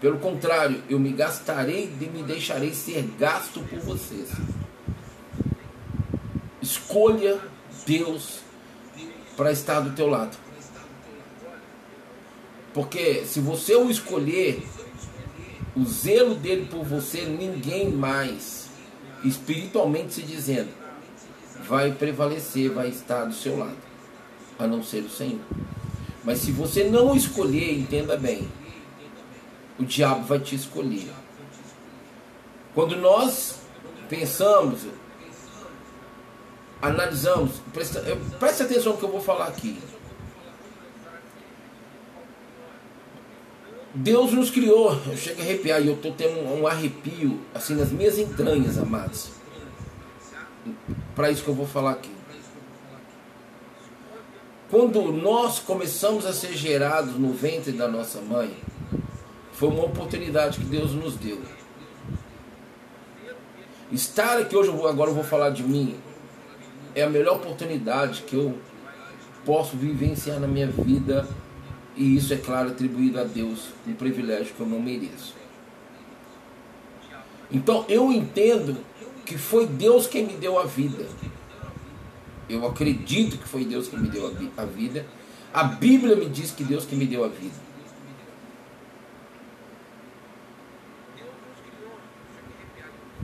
[0.00, 4.30] Pelo contrário, eu me gastarei e me deixarei ser gasto por vocês.
[6.62, 7.40] Escolha
[7.84, 8.40] Deus
[9.36, 10.36] para estar do teu lado.
[12.72, 14.62] Porque se você o escolher,
[15.74, 18.68] o zelo dele por você, ninguém mais,
[19.24, 20.68] espiritualmente se dizendo,
[21.66, 23.76] vai prevalecer, vai estar do seu lado,
[24.58, 25.40] a não ser o Senhor.
[26.22, 28.46] Mas se você não escolher, entenda bem,
[29.78, 31.12] o diabo vai te escolher.
[32.74, 33.60] Quando nós
[34.08, 34.86] pensamos,
[36.82, 38.02] analisamos, presta,
[38.38, 39.78] preste atenção no que eu vou falar aqui.
[43.94, 47.90] Deus nos criou, eu chego a arrepiar e eu estou tendo um arrepio assim nas
[47.90, 49.30] minhas entranhas, amados.
[51.14, 52.10] Para isso que eu vou falar aqui.
[54.70, 58.54] Quando nós começamos a ser gerados no ventre da nossa mãe,
[59.58, 61.42] foi uma oportunidade que Deus nos deu.
[63.90, 65.96] Estar aqui hoje, agora eu vou falar de mim,
[66.94, 68.56] é a melhor oportunidade que eu
[69.44, 71.26] posso vivenciar na minha vida
[71.96, 75.34] e isso é claro atribuído a Deus, um privilégio que eu não mereço.
[77.50, 78.76] Então eu entendo
[79.26, 81.04] que foi Deus quem me deu a vida.
[82.48, 85.04] Eu acredito que foi Deus quem me deu a vida.
[85.52, 87.68] A Bíblia me diz que Deus que me deu a vida.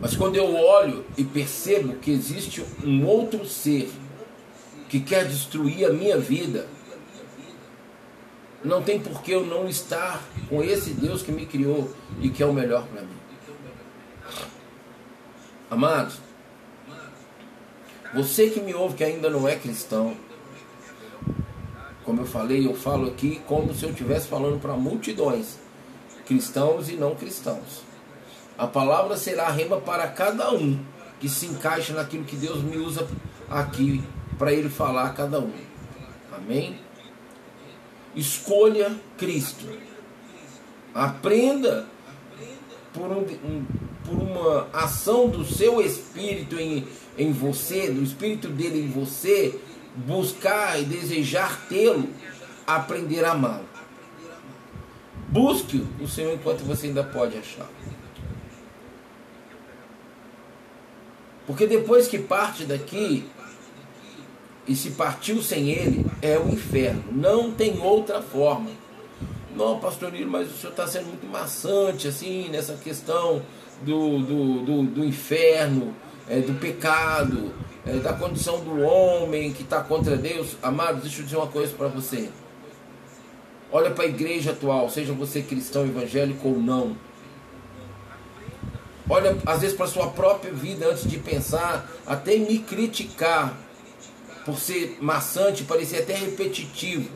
[0.05, 3.91] Mas quando eu olho e percebo que existe um outro ser
[4.87, 6.69] que quer destruir a minha vida,
[8.63, 11.91] não tem por que eu não estar com esse Deus que me criou
[12.21, 13.17] e que é o melhor para mim.
[15.71, 16.19] Amados,
[18.13, 20.15] você que me ouve que ainda não é cristão,
[22.05, 25.59] como eu falei, eu falo aqui como se eu estivesse falando para multidões,
[26.27, 27.94] cristãos e não cristãos.
[28.57, 30.79] A palavra será rema para cada um
[31.21, 33.09] que se encaixa naquilo que Deus me usa
[33.51, 34.03] aqui
[34.39, 35.53] para ele falar a cada um.
[36.33, 36.79] Amém?
[38.15, 39.67] Escolha Cristo.
[40.95, 41.87] Aprenda
[42.93, 43.67] por, um, um,
[44.05, 46.87] por uma ação do seu espírito em,
[47.19, 49.59] em você, do espírito dele em você,
[49.97, 52.09] buscar e desejar tê-lo,
[52.65, 53.69] aprender a amá-lo.
[55.29, 57.69] Busque o Senhor enquanto você ainda pode achar.
[61.47, 63.25] Porque depois que parte daqui,
[64.67, 67.05] e se partiu sem ele, é o inferno.
[67.13, 68.71] Não tem outra forma.
[69.55, 73.43] Não, pastor Nilo, mas o senhor está sendo muito maçante assim nessa questão
[73.83, 75.95] do, do, do, do inferno,
[76.29, 77.53] é, do pecado,
[77.87, 80.57] é, da condição do homem que está contra Deus.
[80.63, 82.31] Amados, deixa eu dizer uma coisa para você.
[83.71, 86.97] Olha para a igreja atual, seja você cristão, evangélico ou não.
[89.09, 93.55] Olha, às vezes, para sua própria vida antes de pensar, até me criticar
[94.45, 97.09] por ser maçante, parecer até repetitivo.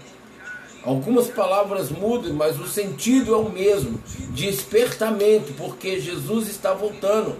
[0.84, 4.00] Algumas palavras mudam, mas o sentido é o mesmo.
[4.30, 7.36] Despertamento, porque Jesus está voltando.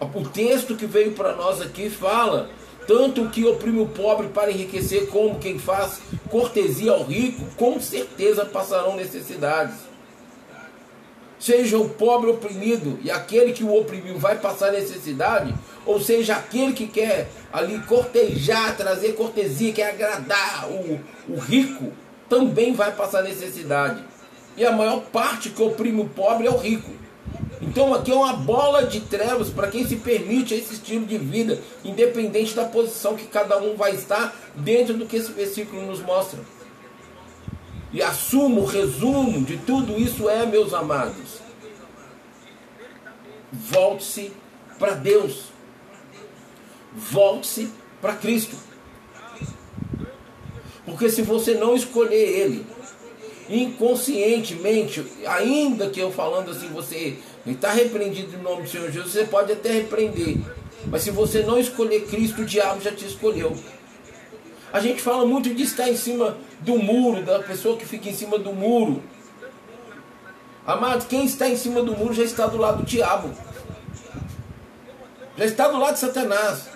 [0.00, 2.50] O texto que veio para nós aqui fala
[2.86, 8.44] tanto que oprime o pobre para enriquecer, como quem faz cortesia ao rico, com certeza
[8.44, 9.91] passarão necessidades.
[11.42, 15.52] Seja o pobre oprimido e aquele que o oprimiu vai passar necessidade,
[15.84, 21.92] ou seja, aquele que quer ali cortejar, trazer cortesia, quer agradar o, o rico,
[22.28, 24.04] também vai passar necessidade.
[24.56, 26.92] E a maior parte que oprime o pobre é o rico.
[27.60, 31.58] Então aqui é uma bola de trevas para quem se permite esse estilo de vida,
[31.82, 36.38] independente da posição que cada um vai estar dentro do que esse versículo nos mostra.
[37.92, 41.40] E assumo, o resumo de tudo isso é, meus amados,
[43.52, 44.32] volte-se
[44.78, 45.44] para Deus.
[46.94, 48.56] Volte-se para Cristo.
[50.84, 52.66] Porque se você não escolher Ele,
[53.48, 59.24] inconscientemente, ainda que eu falando assim, você está repreendido em nome do Senhor Jesus, você
[59.24, 60.38] pode até repreender.
[60.86, 63.56] Mas se você não escolher Cristo, o diabo já te escolheu.
[64.72, 68.14] A gente fala muito de estar em cima do muro, da pessoa que fica em
[68.14, 69.02] cima do muro.
[70.66, 73.30] Amado, quem está em cima do muro já está do lado do diabo.
[75.36, 76.70] Já está do lado de Satanás.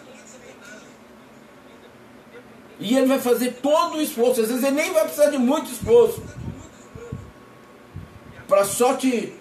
[2.78, 4.42] E ele vai fazer todo o esforço.
[4.42, 6.22] Às vezes ele nem vai precisar de muito esforço.
[8.46, 9.32] Para só te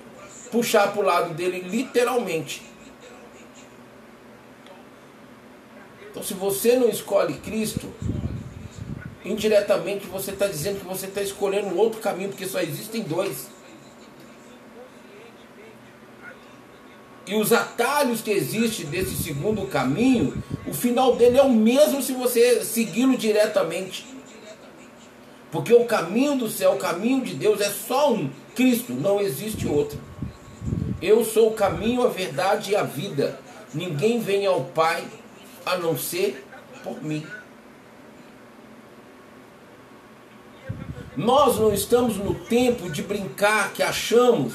[0.50, 2.64] puxar para o lado dele, literalmente.
[6.10, 7.92] Então, se você não escolhe Cristo,
[9.26, 13.48] indiretamente você está dizendo que você está escolhendo outro caminho, porque só existem dois.
[17.28, 22.14] E os atalhos que existem desse segundo caminho, o final dele é o mesmo se
[22.14, 24.06] você segui-lo diretamente.
[25.52, 29.68] Porque o caminho do céu, o caminho de Deus é só um: Cristo, não existe
[29.68, 30.00] outro.
[31.02, 33.40] Eu sou o caminho, a verdade e a vida.
[33.74, 35.04] Ninguém vem ao Pai
[35.66, 36.46] a não ser
[36.84, 37.26] por mim.
[41.18, 44.54] Nós não estamos no tempo de brincar que achamos,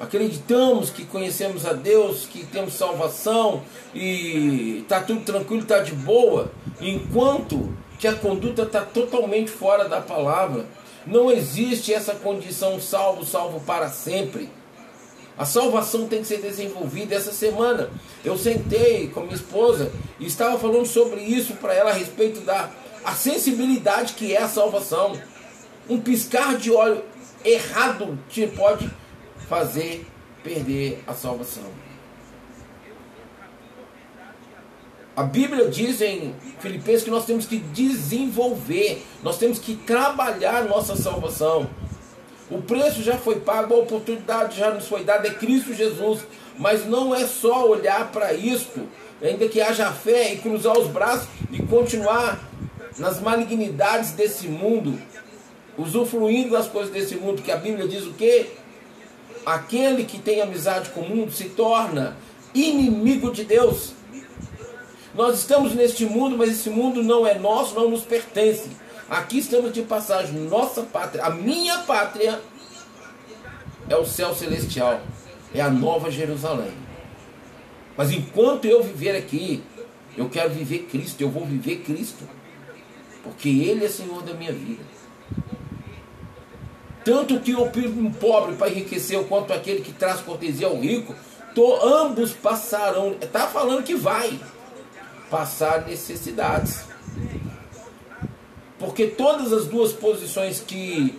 [0.00, 3.62] acreditamos que conhecemos a Deus, que temos salvação
[3.94, 10.00] e está tudo tranquilo, está de boa, enquanto que a conduta está totalmente fora da
[10.00, 10.64] palavra.
[11.06, 14.48] Não existe essa condição salvo, salvo para sempre.
[15.36, 17.90] A salvação tem que ser desenvolvida essa semana.
[18.24, 22.70] Eu sentei com minha esposa e estava falando sobre isso para ela a respeito da
[23.04, 25.12] a sensibilidade que é a salvação.
[25.88, 27.04] Um piscar de olho
[27.44, 28.90] errado te pode
[29.48, 30.06] fazer
[30.42, 31.64] perder a salvação.
[35.16, 40.96] A Bíblia diz em Filipenses que nós temos que desenvolver, nós temos que trabalhar nossa
[40.96, 41.70] salvação.
[42.50, 46.22] O preço já foi pago, a oportunidade já nos foi dada, é Cristo Jesus.
[46.58, 48.88] Mas não é só olhar para isto,
[49.22, 52.40] ainda que haja fé e cruzar os braços e continuar
[52.98, 55.00] nas malignidades desse mundo,
[55.76, 58.46] usufruindo das coisas desse mundo, que a Bíblia diz o quê?
[59.44, 62.16] Aquele que tem amizade com o mundo se torna
[62.54, 63.92] inimigo de Deus.
[65.14, 68.70] Nós estamos neste mundo, mas esse mundo não é nosso, não nos pertence.
[69.08, 72.40] Aqui estamos de passagem, nossa pátria, a minha pátria
[73.88, 75.00] é o céu celestial,
[75.54, 76.72] é a nova Jerusalém.
[77.96, 79.62] Mas enquanto eu viver aqui,
[80.16, 82.24] eu quero viver Cristo, eu vou viver Cristo,
[83.22, 84.82] porque Ele é Senhor da minha vida.
[87.04, 87.70] Tanto que o
[88.18, 91.14] pobre para enriquecer, quanto aquele que traz cortesia ao rico,
[91.54, 93.16] to, ambos passarão.
[93.20, 94.40] Está falando que vai
[95.30, 96.84] passar necessidades.
[98.78, 101.18] Porque todas as duas posições que,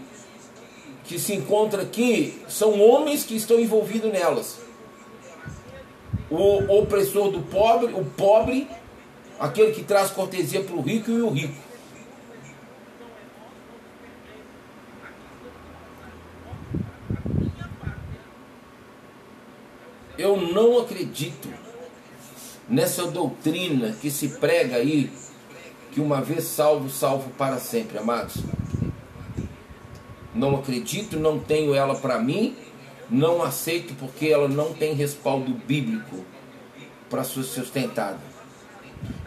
[1.04, 4.58] que se encontram aqui são homens que estão envolvidos nelas.
[6.30, 8.68] O opressor do pobre, o pobre,
[9.40, 11.65] aquele que traz cortesia para o rico e o rico.
[20.18, 21.50] Eu não acredito
[22.70, 25.12] nessa doutrina que se prega aí
[25.92, 28.38] que uma vez salvo, salvo para sempre, amados.
[30.34, 32.56] Não acredito, não tenho ela para mim,
[33.10, 36.26] não aceito porque ela não tem respaldo bíblico
[37.10, 38.20] para ser sustentada.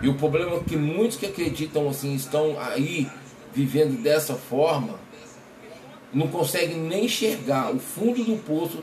[0.02, 3.08] E o problema é que muitos que acreditam assim estão aí
[3.54, 4.98] vivendo dessa forma,
[6.12, 8.82] não conseguem nem enxergar o fundo do poço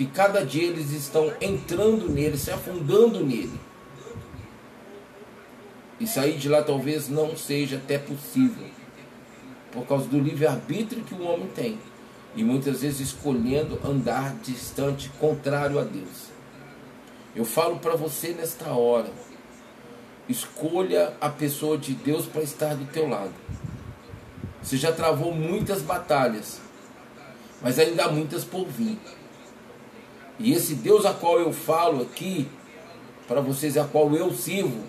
[0.00, 3.60] que cada dia eles estão entrando nele, se afundando nele.
[6.00, 8.66] E sair de lá talvez não seja até possível,
[9.70, 11.78] por causa do livre-arbítrio que o homem tem.
[12.34, 16.30] E muitas vezes escolhendo andar distante, contrário a Deus.
[17.36, 19.12] Eu falo para você nesta hora.
[20.26, 23.34] Escolha a pessoa de Deus para estar do teu lado.
[24.62, 26.58] Você já travou muitas batalhas,
[27.60, 28.98] mas ainda há muitas por vir.
[30.40, 32.48] E esse Deus a qual eu falo aqui,
[33.28, 34.82] para vocês, a qual eu sirvo,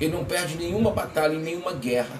[0.00, 2.16] ele não perde nenhuma batalha e nenhuma guerra.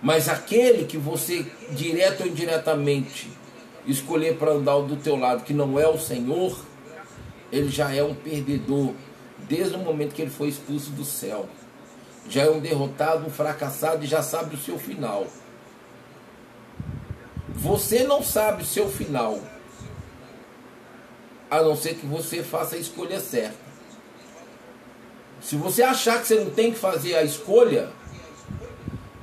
[0.00, 3.30] Mas aquele que você, direto ou indiretamente,
[3.86, 6.58] escolher para andar do teu lado, que não é o Senhor,
[7.52, 8.94] ele já é um perdedor
[9.46, 11.46] desde o momento que ele foi expulso do céu.
[12.30, 15.26] Já é um derrotado, um fracassado e já sabe o seu final.
[17.48, 19.40] Você não sabe o seu final,
[21.50, 23.68] a não ser que você faça a escolha certa.
[25.40, 27.90] Se você achar que você não tem que fazer a escolha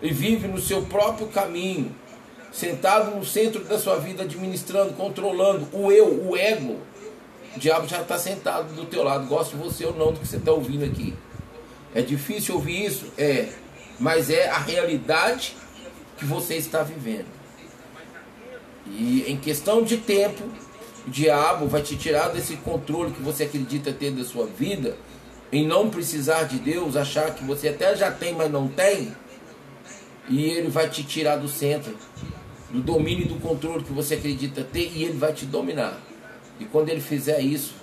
[0.01, 1.93] e vive no seu próprio caminho,
[2.51, 6.79] sentado no centro da sua vida, administrando, controlando o eu, o ego,
[7.55, 10.27] o diabo já está sentado do teu lado, gosta de você ou não do que
[10.27, 11.13] você está ouvindo aqui.
[11.93, 13.11] É difícil ouvir isso?
[13.17, 13.49] É,
[13.99, 15.55] mas é a realidade
[16.17, 17.27] que você está vivendo.
[18.87, 20.43] E em questão de tempo,
[21.07, 24.97] o diabo vai te tirar desse controle que você acredita ter da sua vida,
[25.51, 29.15] em não precisar de Deus, achar que você até já tem, mas não tem,
[30.27, 31.95] e ele vai te tirar do centro,
[32.69, 35.99] do domínio e do controle que você acredita ter, e ele vai te dominar.
[36.59, 37.75] E quando ele fizer isso,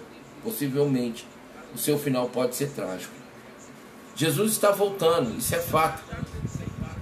[0.42, 1.26] possivelmente,
[1.74, 3.12] o seu final pode ser trágico.
[4.14, 6.02] Jesus está voltando, isso é fato.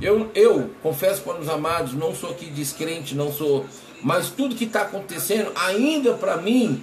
[0.01, 3.67] Eu, eu confesso para os amados, não sou aqui descrente, não sou.
[4.03, 6.83] Mas tudo que está acontecendo, ainda para mim,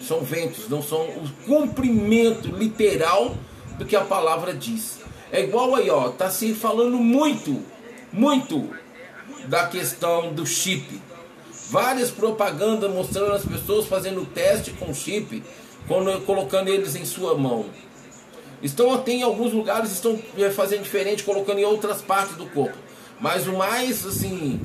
[0.00, 3.34] são ventos, não são o cumprimento literal
[3.78, 4.98] do que a palavra diz.
[5.30, 7.62] É igual aí, ó, tá se falando muito,
[8.12, 8.68] muito
[9.46, 11.00] da questão do chip.
[11.70, 15.42] Várias propagandas mostrando as pessoas fazendo teste com chip,
[16.26, 17.66] colocando eles em sua mão.
[18.62, 22.76] Estão até em alguns lugares estão é, fazendo diferente, colocando em outras partes do corpo.
[23.20, 24.60] Mas o mais assim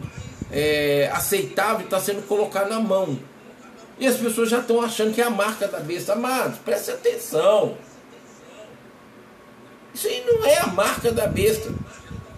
[0.55, 3.19] é, aceitável está sendo colocar na mão.
[3.99, 6.13] E as pessoas já estão achando que é a marca da besta.
[6.13, 7.77] Amados, preste atenção.
[9.93, 11.69] Isso aí não é a marca da besta.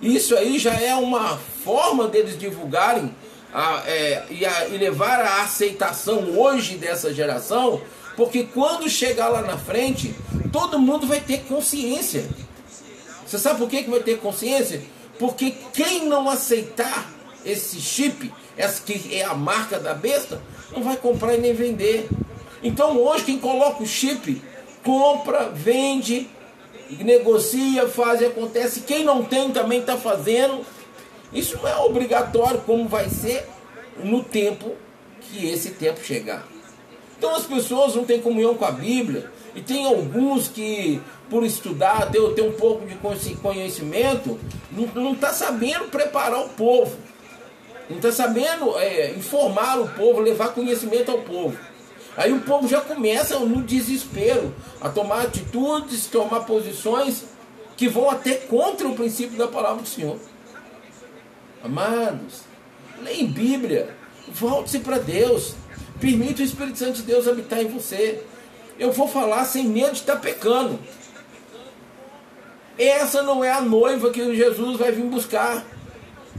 [0.01, 3.13] Isso aí já é uma forma deles divulgarem
[3.53, 7.82] a, é, e, a, e levar a aceitação hoje dessa geração,
[8.15, 10.15] porque quando chegar lá na frente,
[10.51, 12.28] todo mundo vai ter consciência.
[13.26, 14.82] Você sabe por que, que vai ter consciência?
[15.20, 17.16] Porque quem não aceitar
[17.47, 20.41] esse chip, essa que é a marca da besta,
[20.71, 22.07] não vai comprar e nem vender.
[22.61, 24.41] Então hoje quem coloca o chip,
[24.83, 26.29] compra, vende,
[26.99, 28.81] negocia, faz e acontece.
[28.81, 30.65] Quem não tem também está fazendo.
[31.31, 33.45] Isso não é obrigatório, como vai ser
[34.03, 34.75] no tempo
[35.21, 36.45] que esse tempo chegar.
[37.17, 42.11] Então as pessoas não têm comunhão com a Bíblia, e tem alguns que, por estudar,
[42.11, 42.95] ter, ter um pouco de
[43.37, 44.39] conhecimento,
[44.93, 46.95] não está sabendo preparar o povo,
[47.89, 51.57] não está sabendo é, informar o povo, levar conhecimento ao povo.
[52.17, 57.25] Aí o povo já começa no desespero a tomar atitudes, tomar posições
[57.77, 60.17] que vão até contra o princípio da palavra do Senhor.
[61.63, 62.41] Amados,
[63.01, 63.95] leia Bíblia,
[64.29, 65.53] volte-se para Deus,
[65.99, 68.23] permita o Espírito Santo de Deus habitar em você.
[68.79, 70.79] Eu vou falar sem medo de estar pecando.
[72.77, 75.65] Essa não é a noiva que Jesus vai vir buscar.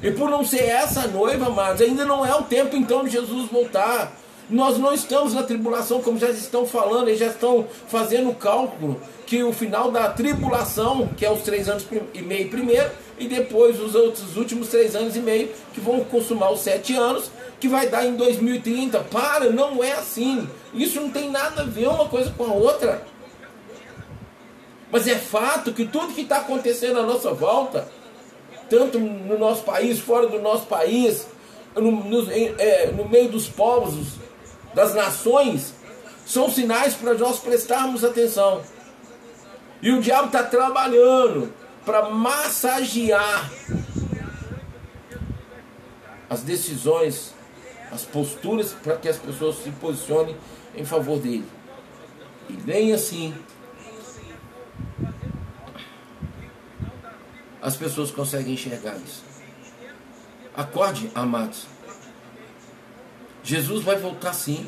[0.02, 3.50] E por não ser essa noiva, amados, ainda não é o tempo então de Jesus
[3.50, 4.12] voltar.
[4.48, 9.00] Nós não estamos na tribulação, como já estão falando, eles já estão fazendo o cálculo
[9.28, 13.78] que o final da tribulação, que é os três anos e meio primeiro, e depois
[13.78, 17.30] os outros últimos três anos e meio, que vão consumar os sete anos,
[17.60, 19.00] que vai dar em 2030.
[19.00, 20.48] Para, não é assim.
[20.72, 23.02] Isso não tem nada a ver uma coisa com a outra.
[24.90, 27.86] Mas é fato que tudo que está acontecendo à nossa volta,
[28.68, 31.26] tanto no nosso país, fora do nosso país,
[31.74, 34.14] no, no, é, no meio dos povos,
[34.74, 35.74] das nações,
[36.26, 38.62] são sinais para nós prestarmos atenção.
[39.80, 41.52] E o diabo está trabalhando
[41.84, 43.50] para massagear
[46.28, 47.32] as decisões,
[47.90, 50.36] as posturas para que as pessoas se posicionem
[50.74, 51.46] em favor dele.
[52.48, 53.34] E nem assim
[57.60, 59.22] as pessoas conseguem enxergar isso.
[60.56, 61.66] Acorde, amados.
[63.42, 64.66] Jesus vai voltar sim.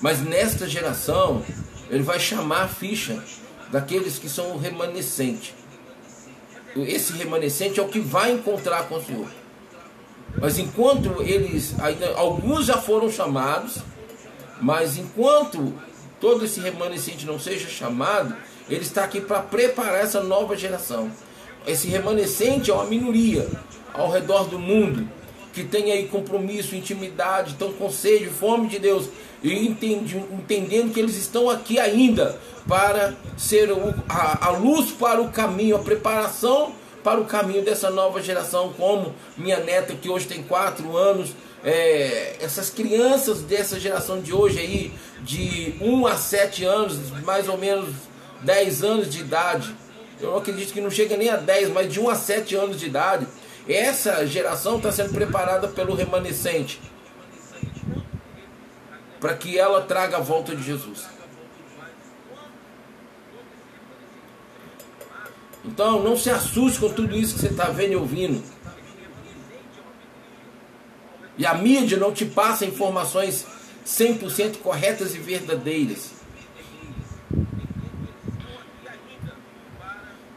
[0.00, 1.44] Mas nesta geração,
[1.90, 3.22] ele vai chamar a ficha
[3.70, 5.54] daqueles que são o remanescente.
[6.76, 9.28] Esse remanescente é o que vai encontrar com o Senhor.
[10.40, 11.74] Mas enquanto eles,
[12.16, 13.78] alguns já foram chamados,
[14.60, 15.74] mas enquanto
[16.20, 18.36] todo esse remanescente não seja chamado,
[18.68, 21.10] ele está aqui para preparar essa nova geração.
[21.66, 23.48] Esse remanescente é uma minoria
[23.92, 25.08] ao redor do mundo
[25.52, 29.08] que tem aí compromisso, intimidade, estão com sede, fome de Deus
[29.42, 32.38] e entendendo que eles estão aqui ainda
[32.68, 33.68] para ser
[34.08, 39.14] a, a luz para o caminho, a preparação para o caminho dessa nova geração, como
[39.36, 41.30] minha neta que hoje tem quatro anos,
[41.64, 44.92] é, essas crianças dessa geração de hoje aí,
[45.22, 47.88] de 1 a 7 anos, mais ou menos
[48.42, 49.74] 10 anos de idade,
[50.20, 52.86] eu acredito que não chega nem a 10, mas de 1 a 7 anos de
[52.86, 53.26] idade,
[53.68, 56.80] essa geração está sendo preparada pelo remanescente
[59.20, 61.06] para que ela traga a volta de Jesus.
[65.64, 68.42] Então não se assuste com tudo isso que você está vendo e ouvindo.
[71.36, 73.46] E a mídia não te passa informações
[73.86, 76.19] 100% corretas e verdadeiras.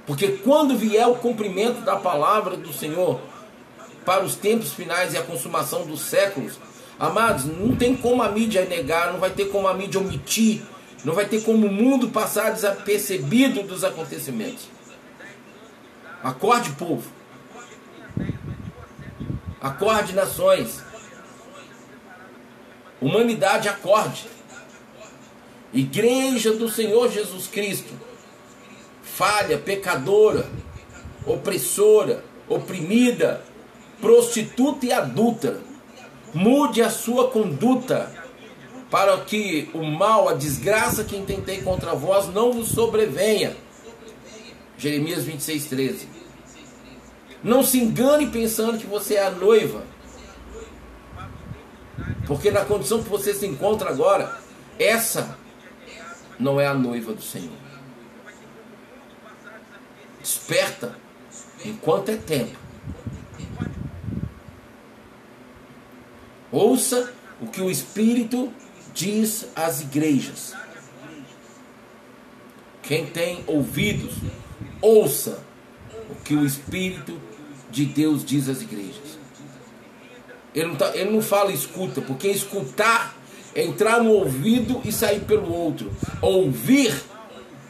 [0.05, 3.21] Porque quando vier o cumprimento da palavra do Senhor
[4.05, 6.59] para os tempos finais e a consumação dos séculos,
[6.99, 10.61] amados, não tem como a mídia negar, não vai ter como a mídia omitir,
[11.05, 14.67] não vai ter como o mundo passar desapercebido dos acontecimentos.
[16.21, 17.09] Acorde, povo.
[19.61, 20.81] Acorde, nações.
[23.01, 24.27] Humanidade, acorde.
[25.73, 27.93] Igreja do Senhor Jesus Cristo.
[29.15, 30.49] Falha, pecadora,
[31.23, 33.43] opressora, oprimida,
[34.01, 35.61] prostituta e adulta.
[36.33, 38.11] Mude a sua conduta
[38.89, 43.55] para que o mal, a desgraça que intentei contra vós não vos sobrevenha.
[44.79, 46.07] Jeremias 26, 13.
[47.43, 49.83] Não se engane pensando que você é a noiva.
[52.25, 54.39] Porque na condição que você se encontra agora,
[54.79, 55.37] essa
[56.39, 57.62] não é a noiva do Senhor.
[60.23, 60.95] Desperta
[61.65, 62.57] enquanto é tempo.
[66.49, 67.11] Ouça
[67.41, 68.53] o que o Espírito
[68.93, 70.53] diz às igrejas.
[72.81, 74.13] Quem tem ouvidos,
[74.81, 75.43] ouça
[76.09, 77.19] o que o Espírito
[77.69, 79.19] de Deus diz às igrejas.
[80.55, 83.17] Ele não, tá, ele não fala escuta, porque escutar
[83.55, 85.91] é entrar no ouvido e sair pelo outro.
[86.21, 86.93] Ouvir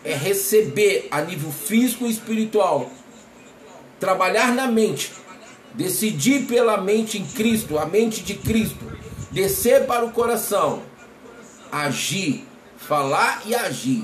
[0.04, 2.92] é receber a nível físico e espiritual.
[4.00, 5.12] Trabalhar na mente.
[5.74, 8.86] Decidir pela mente em Cristo, a mente de Cristo.
[9.32, 10.84] Descer para o coração.
[11.72, 12.46] Agir.
[12.78, 14.04] Falar e agir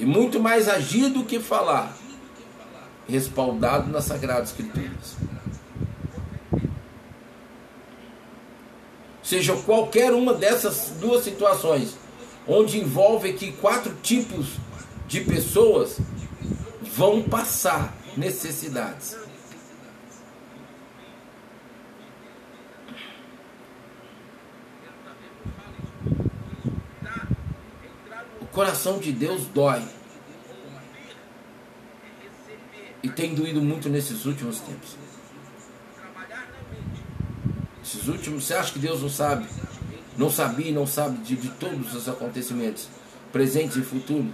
[0.00, 1.94] e muito mais agir do que falar,
[3.06, 5.16] respaldado nas Sagradas Escrituras.
[9.22, 11.96] Seja qualquer uma dessas duas situações,
[12.48, 14.54] onde envolve que quatro tipos
[15.18, 15.98] pessoas
[16.94, 19.16] vão passar necessidades.
[28.52, 29.82] coração de Deus dói.
[33.02, 34.96] E tem doído muito nesses últimos tempos.
[37.82, 39.48] Esses últimos, você acha que Deus não sabe?
[40.18, 42.88] Não sabia e não sabe de, de todos os acontecimentos,
[43.32, 44.30] presentes e futuros?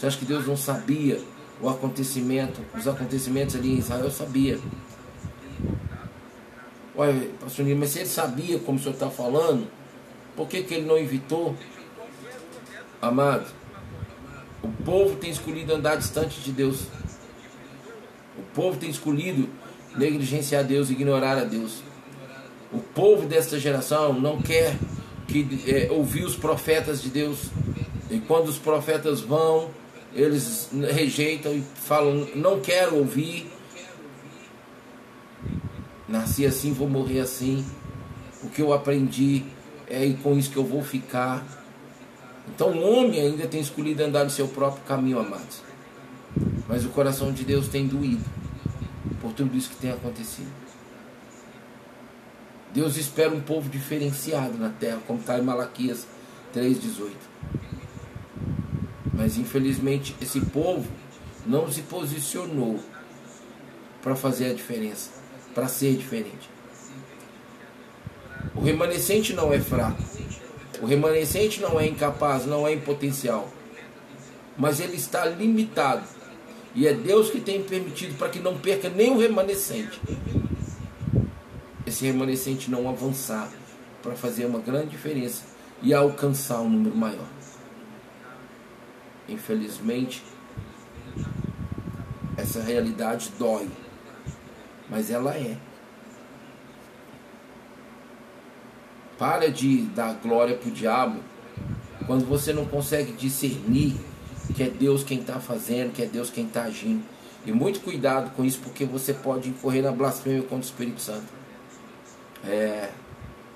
[0.00, 1.20] Você acha que Deus não sabia
[1.60, 4.10] o acontecimento, os acontecimentos ali em Israel?
[4.10, 4.58] Sabia.
[6.96, 9.66] Olha, pastor Nilo, mas se ele sabia como o senhor está falando,
[10.34, 11.54] por que, que ele não evitou?
[13.02, 13.46] Amado,
[14.62, 16.84] o povo tem escolhido andar distante de Deus.
[18.38, 19.50] O povo tem escolhido
[19.94, 21.82] negligenciar Deus, ignorar a Deus.
[22.72, 24.78] O povo desta geração não quer
[25.28, 27.50] que é, ouvir os profetas de Deus.
[28.10, 29.78] E quando os profetas vão,
[30.14, 33.50] eles rejeitam e falam: Não quero ouvir.
[36.08, 37.64] Nasci assim, vou morrer assim.
[38.42, 39.44] O que eu aprendi
[39.86, 41.44] é e com isso que eu vou ficar.
[42.48, 45.62] Então o homem ainda tem escolhido andar no seu próprio caminho, amados.
[46.66, 48.24] Mas o coração de Deus tem doído
[49.20, 50.50] por tudo isso que tem acontecido.
[52.72, 56.06] Deus espera um povo diferenciado na terra, como está em Malaquias
[56.54, 57.10] 3,18.
[59.20, 60.88] Mas infelizmente esse povo
[61.44, 62.80] não se posicionou
[64.02, 65.10] para fazer a diferença,
[65.54, 66.48] para ser diferente.
[68.54, 70.02] O remanescente não é fraco.
[70.80, 73.52] O remanescente não é incapaz, não é impotencial,
[74.56, 76.08] mas ele está limitado.
[76.74, 80.00] E é Deus que tem permitido para que não perca o remanescente.
[81.86, 83.52] Esse remanescente não avançar
[84.02, 85.42] para fazer uma grande diferença
[85.82, 87.39] e alcançar um número maior.
[89.30, 90.22] Infelizmente,
[92.36, 93.68] essa realidade dói,
[94.88, 95.56] mas ela é.
[99.16, 101.20] Para de dar glória para o diabo
[102.06, 103.94] quando você não consegue discernir
[104.54, 107.04] que é Deus quem está fazendo, que é Deus quem está agindo.
[107.46, 111.26] E muito cuidado com isso, porque você pode incorrer na blasfêmia contra o Espírito Santo.
[112.44, 112.90] É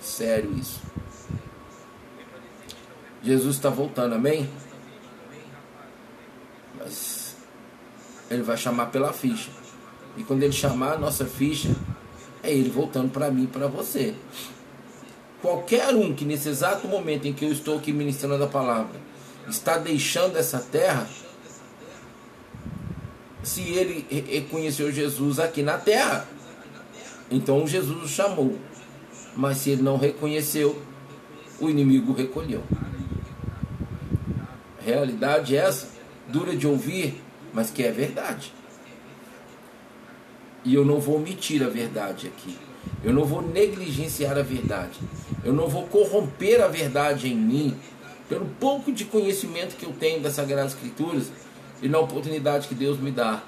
[0.01, 0.81] sério isso.
[3.23, 4.49] Jesus está voltando, amém?
[8.31, 9.51] Ele vai chamar pela ficha.
[10.17, 11.75] E quando ele chamar a nossa ficha,
[12.43, 14.15] é ele voltando para mim e para você.
[15.41, 18.99] Qualquer um que nesse exato momento em que eu estou aqui ministrando a palavra
[19.49, 21.07] está deixando essa terra,
[23.43, 26.27] se ele reconheceu Jesus aqui na terra,
[27.31, 28.59] então Jesus o chamou.
[29.37, 30.81] Mas se ele não reconheceu,
[31.61, 32.63] o inimigo recolheu.
[34.81, 35.89] Realidade é essa,
[36.35, 37.23] dura de ouvir,
[37.53, 38.53] mas que é verdade.
[40.65, 42.59] E eu não vou omitir a verdade aqui.
[43.05, 44.99] Eu não vou negligenciar a verdade.
[45.45, 47.77] Eu não vou corromper a verdade em mim
[48.29, 51.31] pelo pouco de conhecimento que eu tenho das Sagradas Escrituras
[51.81, 53.43] e na oportunidade que Deus me dá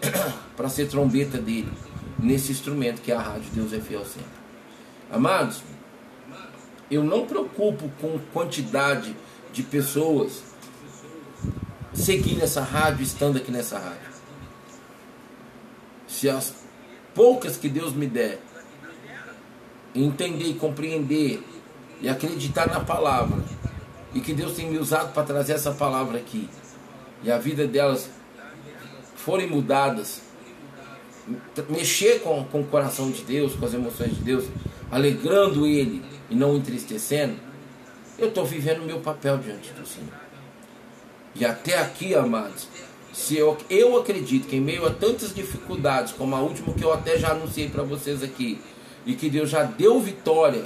[0.56, 1.70] para ser trombeta dele
[2.18, 4.42] nesse instrumento que é a rádio Deus é fiel sempre.
[5.10, 5.62] Amados,
[6.90, 9.14] eu não preocupo com quantidade
[9.52, 10.51] de pessoas
[11.94, 14.12] seguindo essa rádio, estando aqui nessa rádio.
[16.06, 16.54] Se as
[17.14, 18.40] poucas que Deus me der
[19.94, 21.42] entender e compreender
[22.00, 23.42] e acreditar na palavra
[24.14, 26.48] e que Deus tem me usado para trazer essa palavra aqui
[27.22, 28.08] e a vida delas
[29.14, 30.22] forem mudadas,
[31.68, 34.44] mexer com, com o coração de Deus, com as emoções de Deus,
[34.90, 37.36] alegrando Ele e não entristecendo,
[38.18, 40.21] eu estou vivendo o meu papel diante do Senhor.
[41.34, 42.68] E até aqui, amados,
[43.12, 46.92] se eu, eu acredito que em meio a tantas dificuldades, como a última que eu
[46.92, 48.60] até já anunciei para vocês aqui,
[49.04, 50.64] e que Deus já deu vitória,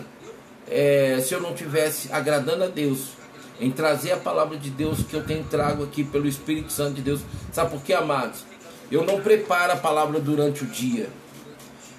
[0.68, 3.16] é, se eu não tivesse agradando a Deus,
[3.60, 7.02] em trazer a palavra de Deus que eu tenho trago aqui pelo Espírito Santo de
[7.02, 7.20] Deus.
[7.52, 8.44] Sabe por quê, amados?
[8.90, 11.08] Eu não preparo a palavra durante o dia.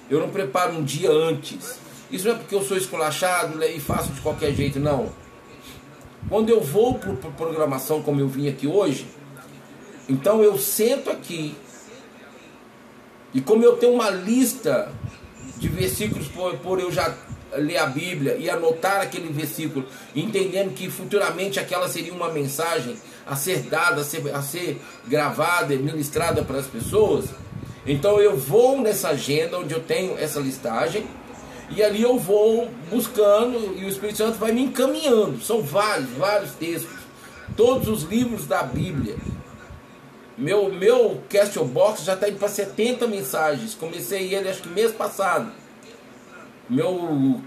[0.08, 1.78] Eu não preparo um dia antes.
[2.10, 5.12] Isso não é porque eu sou esculachado e faço de qualquer jeito, não.
[6.28, 9.06] Quando eu vou para programação, como eu vim aqui hoje,
[10.08, 11.54] então eu sento aqui
[13.32, 14.90] e como eu tenho uma lista
[15.58, 17.14] de versículos por, por eu já
[17.56, 22.96] ler a Bíblia e anotar aquele versículo, entendendo que futuramente aquela seria uma mensagem
[23.26, 27.26] a ser dada, a ser, a ser gravada, ministrada para as pessoas.
[27.86, 31.06] Então eu vou nessa agenda onde eu tenho essa listagem
[31.70, 35.40] e ali eu vou buscando e o Espírito Santo vai me encaminhando.
[35.42, 36.98] São vários, vários textos,
[37.56, 39.16] todos os livros da Bíblia.
[40.36, 43.74] Meu, meu Question Box já está indo para 70 mensagens.
[43.74, 45.50] Comecei ele acho que mês passado
[46.68, 47.40] meu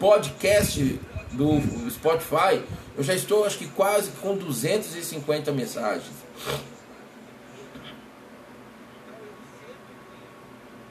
[0.00, 1.00] podcast
[1.32, 2.62] do Spotify,
[2.96, 6.12] eu já estou acho que quase com 250 mensagens.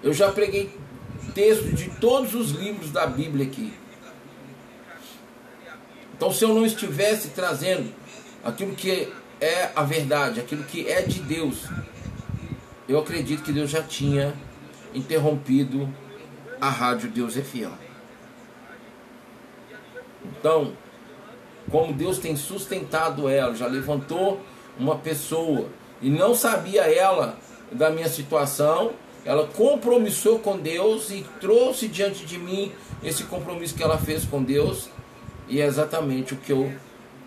[0.02, 0.76] Eu já preguei
[1.34, 3.74] texto de todos os livros da Bíblia aqui.
[6.16, 7.92] Então, se eu não estivesse trazendo
[8.44, 11.66] aquilo que é a verdade, aquilo que é de Deus,
[12.88, 14.34] eu acredito que Deus já tinha
[14.94, 15.92] interrompido
[16.60, 17.72] a rádio Deus é Fiel.
[20.24, 20.74] Então,
[21.72, 24.40] como Deus tem sustentado ela, já levantou
[24.78, 25.70] uma pessoa
[26.02, 27.38] e não sabia ela
[27.72, 28.94] da minha situação,
[29.24, 32.72] ela compromissou com Deus e trouxe diante de mim
[33.04, 34.90] esse compromisso que ela fez com Deus,
[35.48, 36.72] e é exatamente o que eu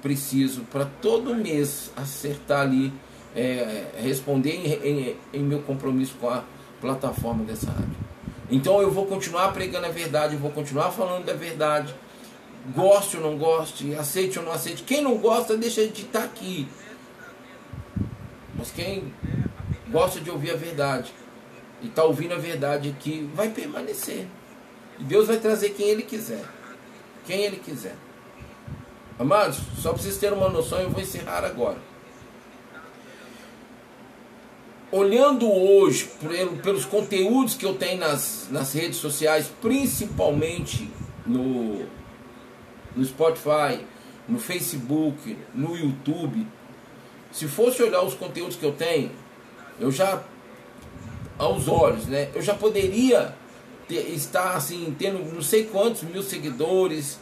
[0.03, 2.93] preciso para todo mês acertar ali,
[3.35, 6.45] é, responder em, em, em meu compromisso com a
[6.81, 7.97] plataforma dessa rádio.
[8.51, 11.95] Então eu vou continuar pregando a verdade, eu vou continuar falando da verdade.
[12.75, 14.83] Goste ou não goste, aceite ou não aceite.
[14.85, 16.67] Quem não gosta, deixa de estar aqui.
[18.57, 19.13] Mas quem
[19.91, 21.13] gosta de ouvir a verdade
[21.85, 24.27] e está ouvindo a verdade aqui, vai permanecer.
[24.99, 26.45] E Deus vai trazer quem Ele quiser.
[27.25, 27.95] Quem Ele quiser.
[29.19, 31.79] Amados, só para vocês terem uma noção, eu vou encerrar agora
[34.95, 36.09] olhando hoje
[36.63, 40.89] pelos conteúdos que eu tenho nas, nas redes sociais, principalmente
[41.27, 41.85] no,
[42.95, 43.85] no Spotify,
[44.29, 46.47] no Facebook, no YouTube,
[47.33, 49.11] se fosse olhar os conteúdos que eu tenho,
[49.81, 50.23] eu já
[51.39, 52.31] aos olhos, né?
[52.35, 53.35] Eu já poderia
[53.89, 57.19] ter, estar assim tendo não sei quantos mil seguidores,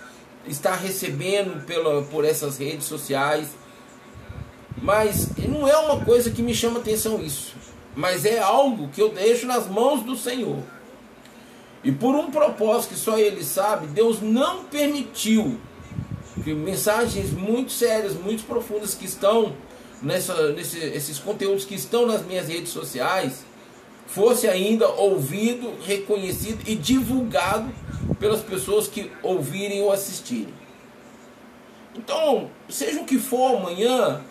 [0.47, 3.49] estar recebendo pela, por essas redes sociais
[4.81, 7.55] Mas não é uma coisa que me chama atenção isso.
[7.95, 10.59] Mas é algo que eu deixo nas mãos do Senhor.
[11.85, 15.61] E por um propósito que só Ele sabe, Deus não permitiu
[16.43, 19.55] que mensagens muito sérias, muito profundas que estão
[20.01, 23.45] nessa, esses conteúdos que estão nas minhas redes sociais
[24.15, 27.73] fosse ainda ouvido, reconhecido e divulgado
[28.19, 30.53] pelas pessoas que ouvirem ou assistirem.
[31.95, 34.23] Então, seja o que for amanhã,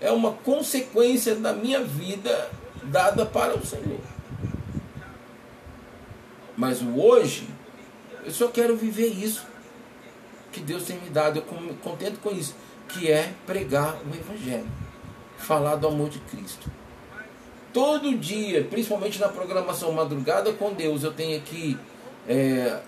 [0.00, 2.50] é uma consequência da minha vida
[2.84, 4.00] dada para o Senhor.
[6.56, 7.48] Mas o hoje,
[8.24, 9.46] eu só quero viver isso
[10.50, 12.54] que Deus tem me dado, eu me contento com isso,
[12.88, 14.66] que é pregar o Evangelho,
[15.36, 16.77] falar do amor de Cristo.
[17.72, 21.76] Todo dia, principalmente na programação Madrugada com Deus, eu tenho aqui
[22.26, 22.78] é,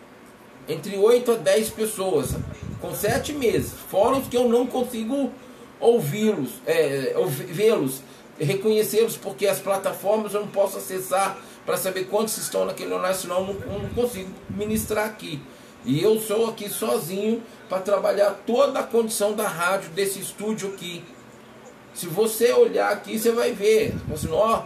[0.68, 2.34] entre 8 a 10 pessoas,
[2.80, 5.30] com 7 meses, fora os que eu não consigo
[5.78, 7.14] ouvi-los, é,
[7.48, 8.00] vê-los,
[8.38, 13.40] reconhecê-los, porque as plataformas eu não posso acessar para saber quantos estão naquele horário, senão
[13.40, 15.40] eu não, não consigo ministrar aqui.
[15.84, 21.02] E eu sou aqui sozinho para trabalhar toda a condição da rádio, desse estúdio aqui.
[21.94, 23.94] Se você olhar aqui, você vai ver.
[24.12, 24.62] Assim, ó,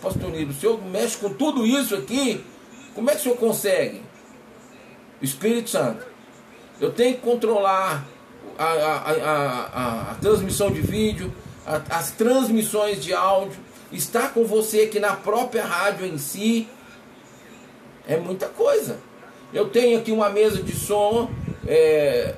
[0.00, 2.44] pastor Nilo, o senhor mexe com tudo isso aqui,
[2.94, 4.02] como é que o senhor consegue?
[5.20, 6.04] Espírito Santo.
[6.80, 8.06] Eu tenho que controlar
[8.58, 11.32] a, a, a, a transmissão de vídeo,
[11.88, 13.58] as transmissões de áudio,
[13.92, 16.68] estar com você aqui na própria rádio em si.
[18.06, 18.98] É muita coisa.
[19.52, 21.30] Eu tenho aqui uma mesa de som
[21.66, 22.34] é,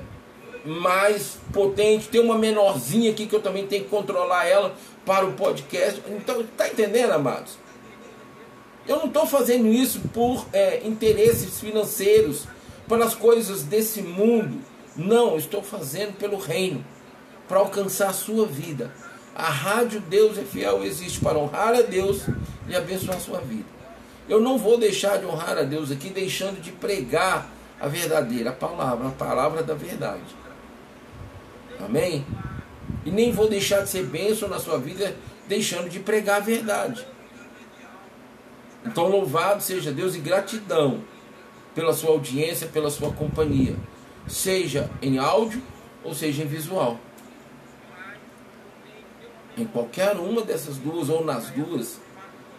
[0.65, 5.33] mais potente, tem uma menorzinha aqui que eu também tenho que controlar ela para o
[5.33, 6.01] podcast.
[6.07, 7.57] Então, tá entendendo, amados?
[8.87, 12.47] Eu não estou fazendo isso por é, interesses financeiros,
[12.87, 14.59] pelas coisas desse mundo.
[14.95, 16.83] Não, estou fazendo pelo reino,
[17.47, 18.91] para alcançar a sua vida.
[19.35, 22.21] A rádio Deus é Fiel existe para honrar a Deus
[22.67, 23.65] e abençoar a sua vida.
[24.29, 27.49] Eu não vou deixar de honrar a Deus aqui, deixando de pregar
[27.79, 30.23] a verdadeira palavra, a palavra da verdade.
[31.79, 32.25] Amém?
[33.05, 35.15] E nem vou deixar de ser bênção na sua vida,
[35.47, 37.05] deixando de pregar a verdade.
[38.85, 41.01] Então, louvado seja Deus e gratidão
[41.73, 43.75] pela sua audiência, pela sua companhia,
[44.27, 45.61] seja em áudio
[46.03, 46.99] ou seja em visual.
[49.57, 51.99] Em qualquer uma dessas duas ou nas duas,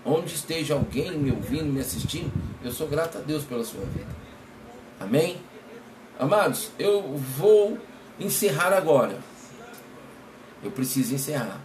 [0.05, 4.15] onde esteja alguém me ouvindo, me assistindo, eu sou grato a Deus pela sua vida.
[4.99, 5.37] Amém?
[6.19, 7.03] Amados, eu
[7.37, 7.79] vou
[8.19, 9.19] encerrar agora.
[10.63, 11.61] Eu preciso encerrar.